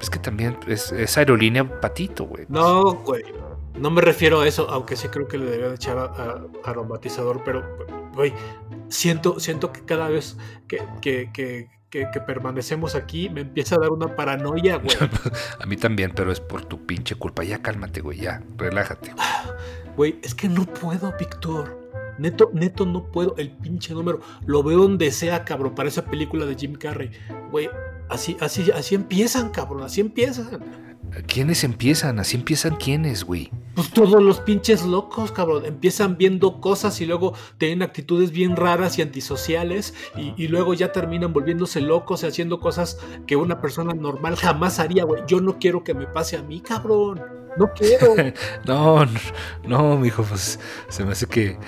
[0.03, 2.44] Es que también es, es aerolínea patito, güey.
[2.48, 3.22] No, güey.
[3.78, 7.42] No me refiero a eso, aunque sí creo que le debería echar a, a- aromatizador,
[7.44, 7.64] pero,
[8.14, 8.34] güey,
[8.88, 10.36] siento, siento que cada vez
[10.68, 14.94] que, que, que, que- que permanecemos aquí me empieza a dar una paranoia, güey.
[15.61, 17.44] A mí también, pero es por tu pinche culpa.
[17.44, 18.42] Ya cálmate, güey, ya.
[18.59, 19.14] Relájate.
[19.96, 21.78] Güey, es que no puedo, Víctor.
[22.18, 23.34] Neto, neto, no puedo.
[23.36, 24.20] El pinche número.
[24.46, 25.74] Lo veo donde sea, cabrón.
[25.74, 27.11] Para esa película de Jim Carrey.
[27.50, 27.68] Güey,
[28.13, 29.83] así, así, así empiezan, cabrón.
[29.83, 30.61] Así empiezan.
[31.27, 32.19] ¿Quiénes empiezan?
[32.19, 33.51] Así empiezan quiénes, güey.
[33.75, 35.64] Pues todos los pinches locos, cabrón.
[35.64, 39.95] Empiezan viendo cosas y luego tienen actitudes bien raras y antisociales.
[40.16, 44.79] Y, y luego ya terminan volviéndose locos y haciendo cosas que una persona normal jamás
[44.79, 45.23] haría, güey.
[45.27, 47.43] Yo no quiero que me pase a mí, cabrón.
[47.57, 48.14] No quiero.
[48.64, 49.12] No, no,
[49.64, 50.59] no, mijo, pues
[50.89, 51.59] se me hace que.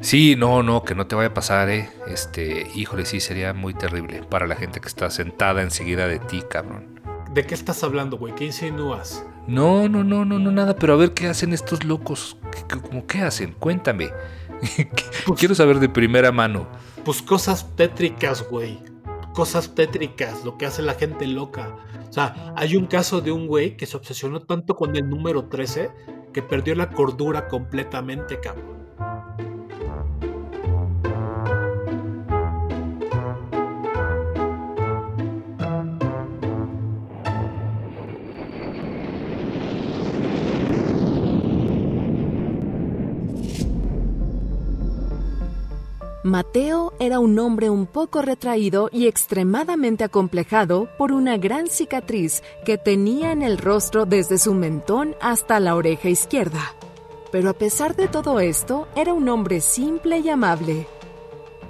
[0.00, 1.90] Sí, no, no, que no te vaya a pasar, eh.
[2.06, 6.42] Este, híjole, sí, sería muy terrible para la gente que está sentada enseguida de ti,
[6.48, 7.00] cabrón.
[7.32, 8.34] ¿De qué estás hablando, güey?
[8.34, 9.24] ¿Qué insinúas?
[9.46, 12.36] No, no, no, no, no, nada, pero a ver qué hacen estos locos.
[12.52, 13.52] ¿Qué, qué- cómo qué hacen?
[13.58, 14.10] Cuéntame.
[15.36, 16.68] Quiero saber de primera mano.
[17.04, 18.78] Pues cosas tétricas, güey.
[19.32, 21.74] Cosas tétricas, lo que hace la gente loca.
[22.08, 25.44] O sea, hay un caso de un güey que se obsesionó tanto con el número
[25.46, 25.90] 13
[26.32, 28.79] que perdió la cordura completamente, cabrón.
[46.22, 52.76] Mateo era un hombre un poco retraído y extremadamente acomplejado por una gran cicatriz que
[52.76, 56.74] tenía en el rostro desde su mentón hasta la oreja izquierda.
[57.32, 60.86] Pero a pesar de todo esto, era un hombre simple y amable.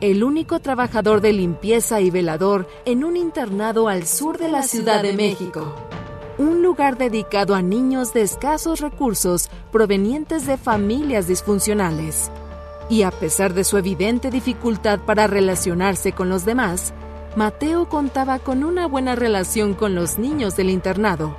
[0.01, 5.01] El único trabajador de limpieza y velador en un internado al sur de la Ciudad
[5.01, 5.73] de México.
[6.39, 12.33] Un lugar dedicado a niños de escasos recursos provenientes de familias disfuncionales
[12.91, 16.93] y a pesar de su evidente dificultad para relacionarse con los demás,
[17.37, 21.37] Mateo contaba con una buena relación con los niños del internado,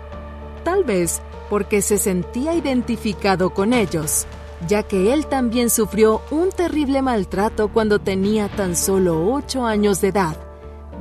[0.64, 4.26] tal vez porque se sentía identificado con ellos,
[4.68, 10.08] ya que él también sufrió un terrible maltrato cuando tenía tan solo 8 años de
[10.08, 10.38] edad,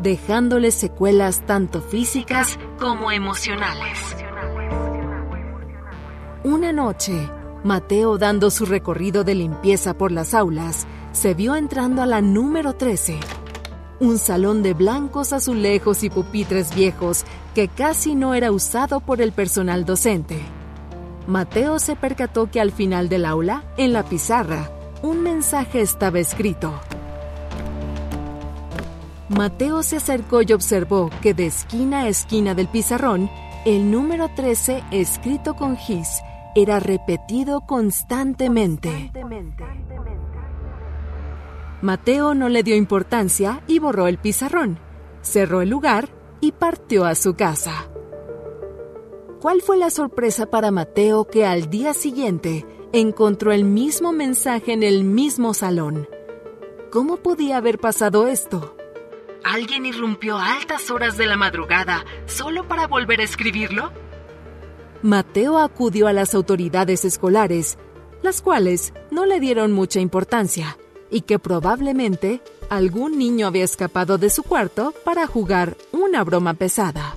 [0.02, 3.98] dejándole secuelas tanto físicas como emocionales.
[6.42, 7.30] Una noche,
[7.62, 12.72] Mateo, dando su recorrido de limpieza por las aulas, se vio entrando a la número
[12.72, 13.20] 13,
[14.00, 19.32] un salón de blancos azulejos y pupitres viejos que casi no era usado por el
[19.32, 20.40] personal docente.
[21.26, 24.70] Mateo se percató que al final del aula, en la pizarra,
[25.02, 26.80] un mensaje estaba escrito.
[29.28, 33.30] Mateo se acercó y observó que de esquina a esquina del pizarrón,
[33.66, 36.22] el número 13, escrito con gis,
[36.54, 39.12] era repetido constantemente.
[41.82, 44.78] Mateo no le dio importancia y borró el pizarrón,
[45.22, 47.88] cerró el lugar y partió a su casa.
[49.40, 54.82] ¿Cuál fue la sorpresa para Mateo que al día siguiente encontró el mismo mensaje en
[54.82, 56.06] el mismo salón?
[56.90, 58.76] ¿Cómo podía haber pasado esto?
[59.42, 63.90] ¿Alguien irrumpió a altas horas de la madrugada solo para volver a escribirlo?
[65.02, 67.78] Mateo acudió a las autoridades escolares,
[68.22, 70.76] las cuales no le dieron mucha importancia,
[71.10, 77.16] y que probablemente algún niño había escapado de su cuarto para jugar una broma pesada.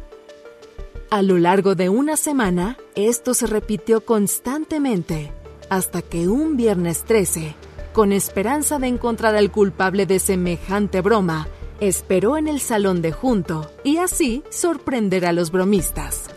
[1.10, 5.32] A lo largo de una semana, esto se repitió constantemente,
[5.70, 7.54] hasta que un viernes 13,
[7.94, 11.48] con esperanza de encontrar al culpable de semejante broma,
[11.80, 16.33] esperó en el salón de junto y así sorprender a los bromistas.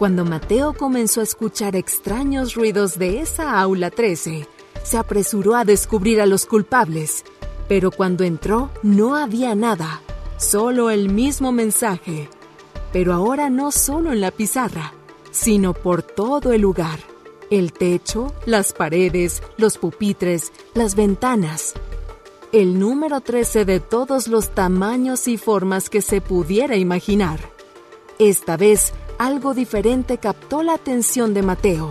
[0.00, 4.48] Cuando Mateo comenzó a escuchar extraños ruidos de esa aula 13,
[4.82, 7.22] se apresuró a descubrir a los culpables,
[7.68, 10.00] pero cuando entró no había nada,
[10.38, 12.30] solo el mismo mensaje,
[12.94, 14.94] pero ahora no solo en la pizarra,
[15.32, 16.98] sino por todo el lugar,
[17.50, 21.74] el techo, las paredes, los pupitres, las ventanas.
[22.52, 27.38] El número 13 de todos los tamaños y formas que se pudiera imaginar.
[28.18, 31.90] Esta vez algo diferente captó la atención de Mateo.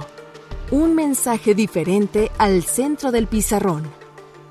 [0.71, 3.83] Un mensaje diferente al centro del pizarrón.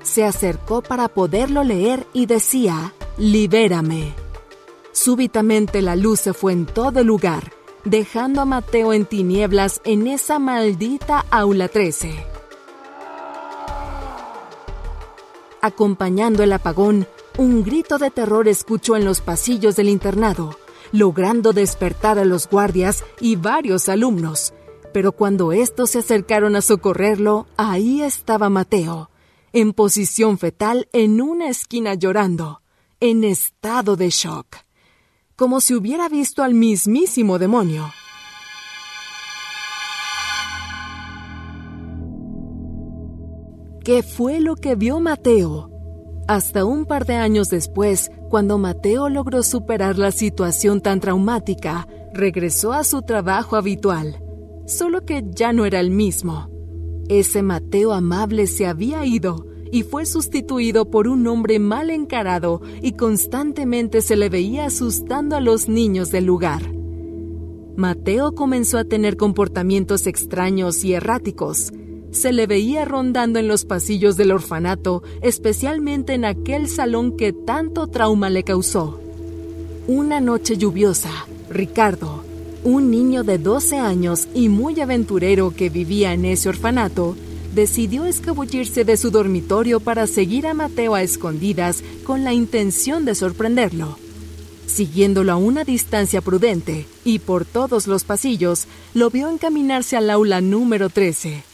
[0.01, 4.13] Se acercó para poderlo leer y decía, Libérame.
[4.93, 7.51] Súbitamente la luz se fue en todo el lugar,
[7.83, 12.25] dejando a Mateo en tinieblas en esa maldita aula 13.
[15.61, 17.07] Acompañando el apagón,
[17.37, 20.55] un grito de terror escuchó en los pasillos del internado
[20.91, 24.53] logrando despertar a los guardias y varios alumnos.
[24.93, 29.09] Pero cuando estos se acercaron a socorrerlo, ahí estaba Mateo,
[29.53, 32.61] en posición fetal en una esquina llorando,
[32.99, 34.47] en estado de shock,
[35.35, 37.91] como si hubiera visto al mismísimo demonio.
[43.83, 45.78] ¿Qué fue lo que vio Mateo?
[46.29, 52.71] Hasta un par de años después, cuando Mateo logró superar la situación tan traumática, regresó
[52.71, 54.21] a su trabajo habitual,
[54.67, 56.47] solo que ya no era el mismo.
[57.07, 62.91] Ese Mateo amable se había ido y fue sustituido por un hombre mal encarado y
[62.91, 66.61] constantemente se le veía asustando a los niños del lugar.
[67.75, 71.73] Mateo comenzó a tener comportamientos extraños y erráticos,
[72.11, 77.87] se le veía rondando en los pasillos del orfanato, especialmente en aquel salón que tanto
[77.87, 78.99] trauma le causó.
[79.87, 81.11] Una noche lluviosa,
[81.49, 82.23] Ricardo,
[82.63, 87.15] un niño de 12 años y muy aventurero que vivía en ese orfanato,
[87.53, 93.15] decidió escabullirse de su dormitorio para seguir a Mateo a escondidas con la intención de
[93.15, 93.97] sorprenderlo.
[94.67, 100.41] Siguiéndolo a una distancia prudente y por todos los pasillos, lo vio encaminarse al aula
[100.41, 101.48] número 13.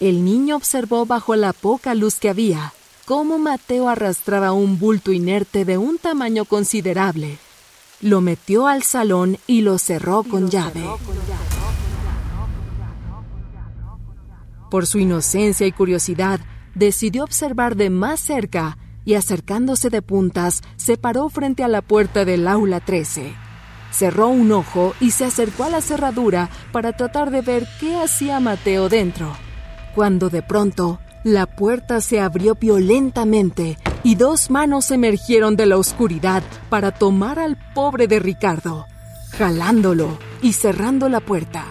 [0.00, 2.72] El niño observó bajo la poca luz que había
[3.04, 7.38] cómo Mateo arrastraba un bulto inerte de un tamaño considerable.
[8.02, 10.84] Lo metió al salón y lo cerró con llave.
[14.70, 16.38] Por su inocencia y curiosidad,
[16.74, 18.76] decidió observar de más cerca
[19.06, 23.32] y acercándose de puntas, se paró frente a la puerta del aula 13.
[23.90, 28.38] Cerró un ojo y se acercó a la cerradura para tratar de ver qué hacía
[28.38, 29.47] Mateo dentro.
[29.98, 36.44] Cuando de pronto, la puerta se abrió violentamente y dos manos emergieron de la oscuridad
[36.70, 38.86] para tomar al pobre de Ricardo,
[39.32, 41.64] jalándolo y cerrando la puerta.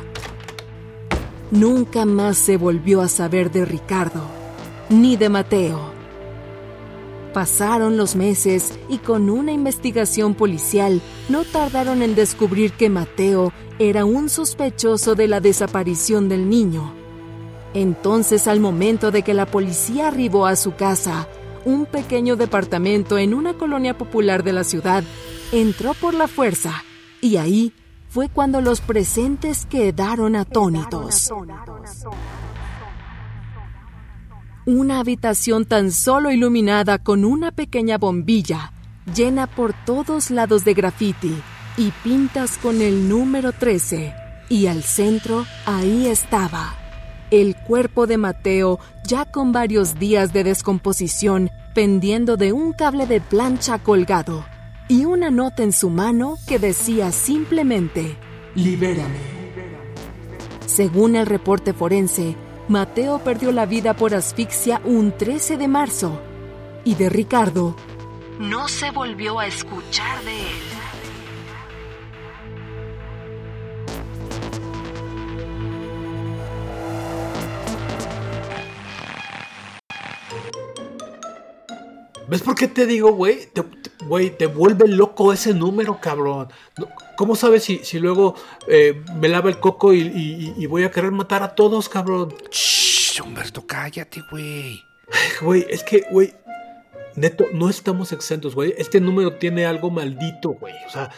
[1.51, 4.25] Nunca más se volvió a saber de Ricardo,
[4.89, 5.79] ni de Mateo.
[7.33, 14.03] Pasaron los meses y con una investigación policial no tardaron en descubrir que Mateo era
[14.03, 17.06] un sospechoso de la desaparición del niño.
[17.79, 21.27] Entonces, al momento de que la policía arribó a su casa,
[21.65, 25.03] un pequeño departamento en una colonia popular de la ciudad,
[25.51, 26.83] entró por la fuerza
[27.21, 27.73] y ahí
[28.09, 31.31] fue cuando los presentes quedaron atónitos
[34.67, 38.73] una habitación tan solo iluminada con una pequeña bombilla,
[39.15, 41.33] llena por todos lados de graffiti
[41.77, 44.13] y pintas con el número 13.
[44.49, 46.75] Y al centro, ahí estaba,
[47.31, 53.21] el cuerpo de Mateo ya con varios días de descomposición pendiendo de un cable de
[53.21, 54.45] plancha colgado
[54.87, 58.17] y una nota en su mano que decía simplemente,
[58.55, 59.37] Libérame.
[60.65, 62.35] Según el reporte forense,
[62.67, 66.21] Mateo perdió la vida por asfixia un 13 de marzo
[66.83, 67.75] y de Ricardo
[68.39, 70.76] no se volvió a escuchar de él.
[82.27, 83.49] ¿Ves por qué te digo, güey?
[84.05, 86.49] Güey, te, vuelve loco ese número, cabrón.
[87.15, 88.35] ¿Cómo sabes si, si luego
[88.67, 92.33] eh, me lava el coco y, voy a querer matar a todos, cabrón?
[92.51, 94.83] Shh, Humberto, cállate, güey.
[95.41, 96.33] Güey, es que, güey,
[97.17, 98.73] neto, no estamos exentos, güey.
[98.77, 100.73] Este número tiene algo maldito, güey.
[100.87, 101.11] O sea,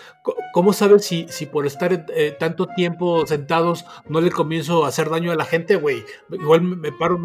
[0.54, 5.10] ¿cómo sabes si, si por estar eh, tanto tiempo sentados no le comienzo a hacer
[5.10, 6.04] daño a la gente, güey?
[6.32, 7.22] Igual me, paro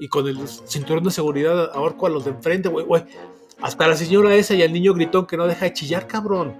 [0.00, 3.04] y con el cinturón de seguridad ahorco a los de enfrente, güey, güey.
[3.60, 6.56] Hasta la señora esa y el niño gritón que no deja de chillar, cabrón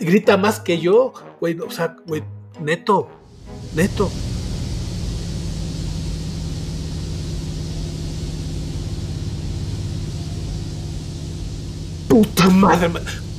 [0.00, 2.22] grita más que yo, güey, o sea, güey,
[2.60, 3.08] neto,
[3.74, 4.10] neto.
[12.18, 12.90] Puta madre,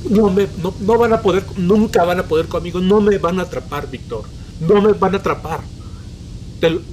[0.08, 3.42] no, me, no, van a poder, nunca van a poder conmigo, no me van a
[3.42, 4.24] atrapar, Víctor,
[4.58, 5.60] no me van a atrapar.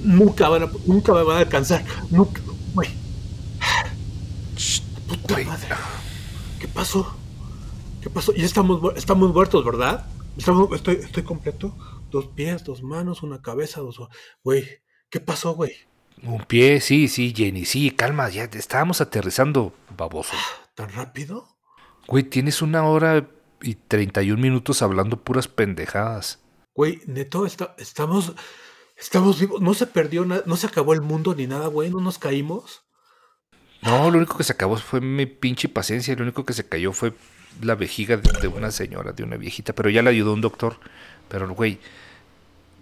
[0.04, 2.42] nunca van a, nunca me van a alcanzar, nunca,
[2.74, 2.90] güey.
[5.08, 5.68] Puta madre.
[6.60, 7.16] ¿Qué pasó?
[8.02, 8.34] ¿Qué pasó?
[8.36, 10.04] Y estamos, estamos muertos, ¿verdad?
[10.36, 11.74] Estamos, estoy, estoy completo.
[12.10, 13.98] Dos pies, dos manos, una cabeza, dos...
[14.44, 15.72] Güey, ¿qué pasó, güey?
[16.22, 20.34] Un pie, sí, sí, Jenny, sí, calma, ya estábamos aterrizando, baboso.
[20.74, 21.57] ¿Tan rápido?
[22.08, 23.28] Güey, tienes una hora
[23.60, 26.40] y 31 minutos hablando puras pendejadas.
[26.74, 28.32] Güey, neto, está, estamos,
[28.96, 32.00] estamos vivos, no se perdió nada, no se acabó el mundo ni nada, güey, no
[32.00, 32.82] nos caímos.
[33.82, 36.94] No, lo único que se acabó fue mi pinche paciencia, lo único que se cayó
[36.94, 37.12] fue
[37.60, 40.78] la vejiga de, una señora, de una viejita, pero ya le ayudó un doctor.
[41.28, 41.78] Pero, güey,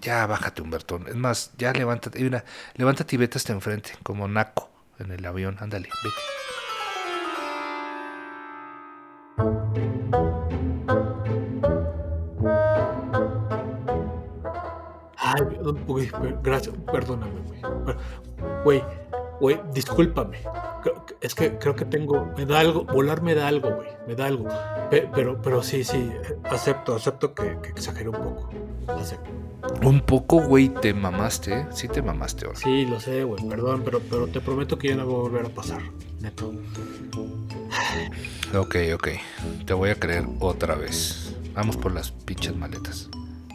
[0.01, 1.01] ya bájate, Humberto.
[1.07, 2.31] Es más, ya levántate.
[2.77, 4.71] Levántate y vete hasta enfrente, como naco
[5.01, 5.57] en el avión.
[5.59, 6.56] Ándale, vete.
[15.19, 16.11] Ay, güey,
[16.43, 17.61] gracias, perdóname, güey.
[18.65, 18.83] Güey,
[19.41, 20.39] güey, discúlpame
[21.21, 24.27] es que creo que tengo, me da algo, volar me da algo, güey, me da
[24.27, 24.49] algo.
[24.91, 26.11] pero, pero sí, sí,
[26.45, 28.51] acepto, acepto que, que exageré un poco.
[28.89, 29.31] Acepto.
[29.83, 31.67] Un poco, güey, te mamaste, ¿eh?
[31.71, 32.59] Sí te mamaste ahora.
[32.59, 35.47] Sí, lo sé, güey, perdón, pero, pero te prometo que ya no voy a volver
[35.47, 35.83] a pasar,
[36.21, 36.53] neto.
[38.55, 39.09] Ok, ok,
[39.65, 41.35] te voy a creer otra vez.
[41.55, 43.09] Vamos por las pinches maletas.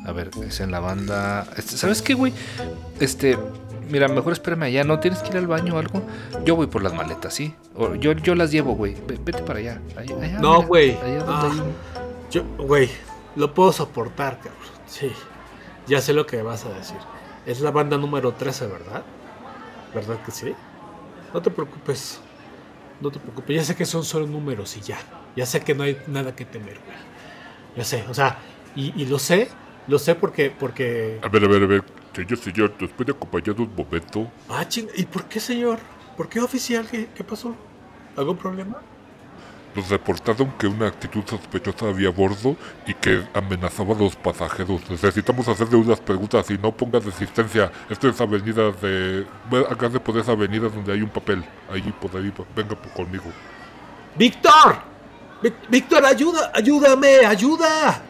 [0.05, 1.47] A ver, es en la banda.
[1.57, 2.33] Este, ¿Sabes qué, güey?
[2.99, 3.37] Este,
[3.89, 4.99] mira, mejor espérame allá, ¿no?
[4.99, 6.01] ¿Tienes que ir al baño o algo?
[6.43, 7.53] Yo voy por las maletas, ¿sí?
[7.99, 8.95] yo, yo las llevo, güey.
[9.07, 9.81] Vete para allá.
[10.39, 10.97] no, güey.
[11.27, 11.51] Ah,
[12.31, 12.89] yo, güey,
[13.35, 14.55] lo puedo soportar, cabrón.
[14.87, 15.11] Sí,
[15.87, 16.97] ya sé lo que vas a decir.
[17.45, 19.03] Es la banda número 13, ¿verdad?
[19.93, 20.53] ¿Verdad que sí?
[21.33, 22.19] No te preocupes.
[23.01, 23.55] No te preocupes.
[23.55, 24.99] Ya sé que son solo números y ya.
[25.35, 26.97] Ya sé que no hay nada que temer, güey.
[27.75, 28.37] Ya sé, o sea,
[28.75, 29.49] y, y lo sé,
[29.87, 31.19] lo sé porque, porque...
[31.23, 31.83] A ver, a ver, a ver.
[32.13, 34.29] Señor, señor, ¿nos puede acompañar un momento?
[34.49, 35.79] Ah, ching, ¿y por qué, señor?
[36.17, 36.85] ¿Por qué oficial?
[36.89, 37.55] ¿Qué, qué pasó?
[38.17, 38.81] ¿Algún problema?
[39.75, 44.81] Nos reportaron que una actitud sospechosa había a bordo y que amenazaba a los pasajeros.
[44.89, 47.71] Necesitamos hacerle unas preguntas y no ponga resistencia.
[47.89, 49.25] Esto es avenida de...
[49.49, 51.43] bueno, Agarre por esa avenida donde hay un papel.
[51.71, 53.25] Allí por ahí, venga conmigo.
[54.17, 54.75] ¡Víctor!
[55.41, 56.51] Ví- ¡Víctor, ayuda!
[56.53, 57.25] ¡Ayúdame!
[57.25, 58.01] ¡Ayuda!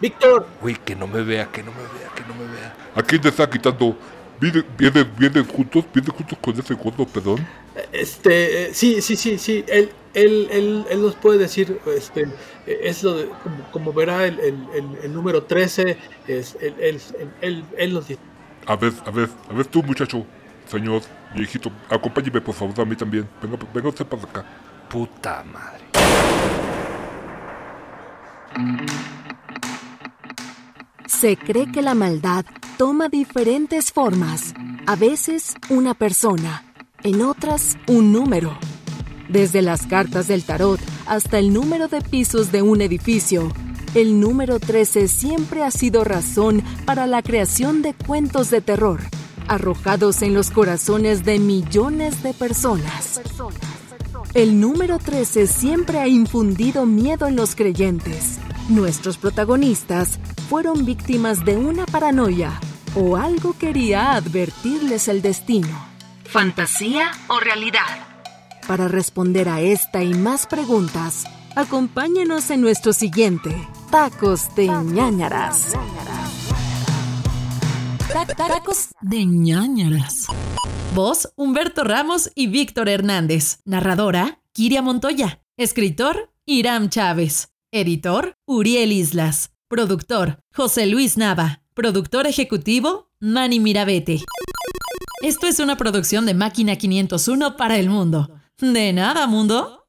[0.00, 0.46] ¡Víctor!
[0.62, 2.74] Güey, que no me vea, que no me vea, que no me vea.
[2.96, 3.94] ¿A quién te está quitando?
[4.40, 5.84] ¿Vienen, vienen, vienen juntos?
[5.92, 7.46] ¿Vienen juntos con ese gordo, perdón?
[7.92, 9.62] Este, eh, sí, sí, sí, sí.
[9.68, 12.26] Él, él, él, él nos puede decir, este,
[12.66, 15.96] es lo de, como, como verá el, el, el, el número 13,
[16.26, 18.20] es, él, él, él, él, él nos dice.
[18.66, 20.24] A ver, a ver, a ver tú, muchacho.
[20.66, 21.02] Señor,
[21.34, 23.28] viejito, acompáñeme por favor a mí también.
[23.42, 24.44] Venga, venga usted para acá.
[24.88, 25.80] Puta madre.
[31.06, 32.44] Se cree que la maldad
[32.78, 34.54] toma diferentes formas,
[34.86, 36.64] a veces una persona,
[37.02, 38.56] en otras un número.
[39.30, 43.52] Desde las cartas del tarot hasta el número de pisos de un edificio,
[43.94, 49.00] el número 13 siempre ha sido razón para la creación de cuentos de terror,
[49.46, 53.20] arrojados en los corazones de millones de personas.
[54.34, 58.38] El número 13 siempre ha infundido miedo en los creyentes.
[58.68, 60.18] Nuestros protagonistas
[60.48, 62.58] fueron víctimas de una paranoia
[62.96, 65.88] o algo quería advertirles el destino.
[66.24, 68.09] ¿Fantasía o realidad?
[68.70, 71.24] Para responder a esta y más preguntas,
[71.56, 73.50] acompáñenos en nuestro siguiente
[73.90, 75.72] Tacos de ñañaras.
[78.36, 80.26] Tacos de ñañaras.
[80.94, 83.58] Voz, Humberto Ramos y Víctor Hernández.
[83.64, 85.42] Narradora, Kiria Montoya.
[85.56, 87.52] Escritor, Iram Chávez.
[87.72, 89.50] Editor, Uriel Islas.
[89.66, 91.64] Productor, José Luis Nava.
[91.74, 94.22] Productor ejecutivo, Manny Mirabete.
[95.22, 98.39] Esto es una producción de Máquina 501 para el mundo.
[98.60, 99.80] De nada, mundo.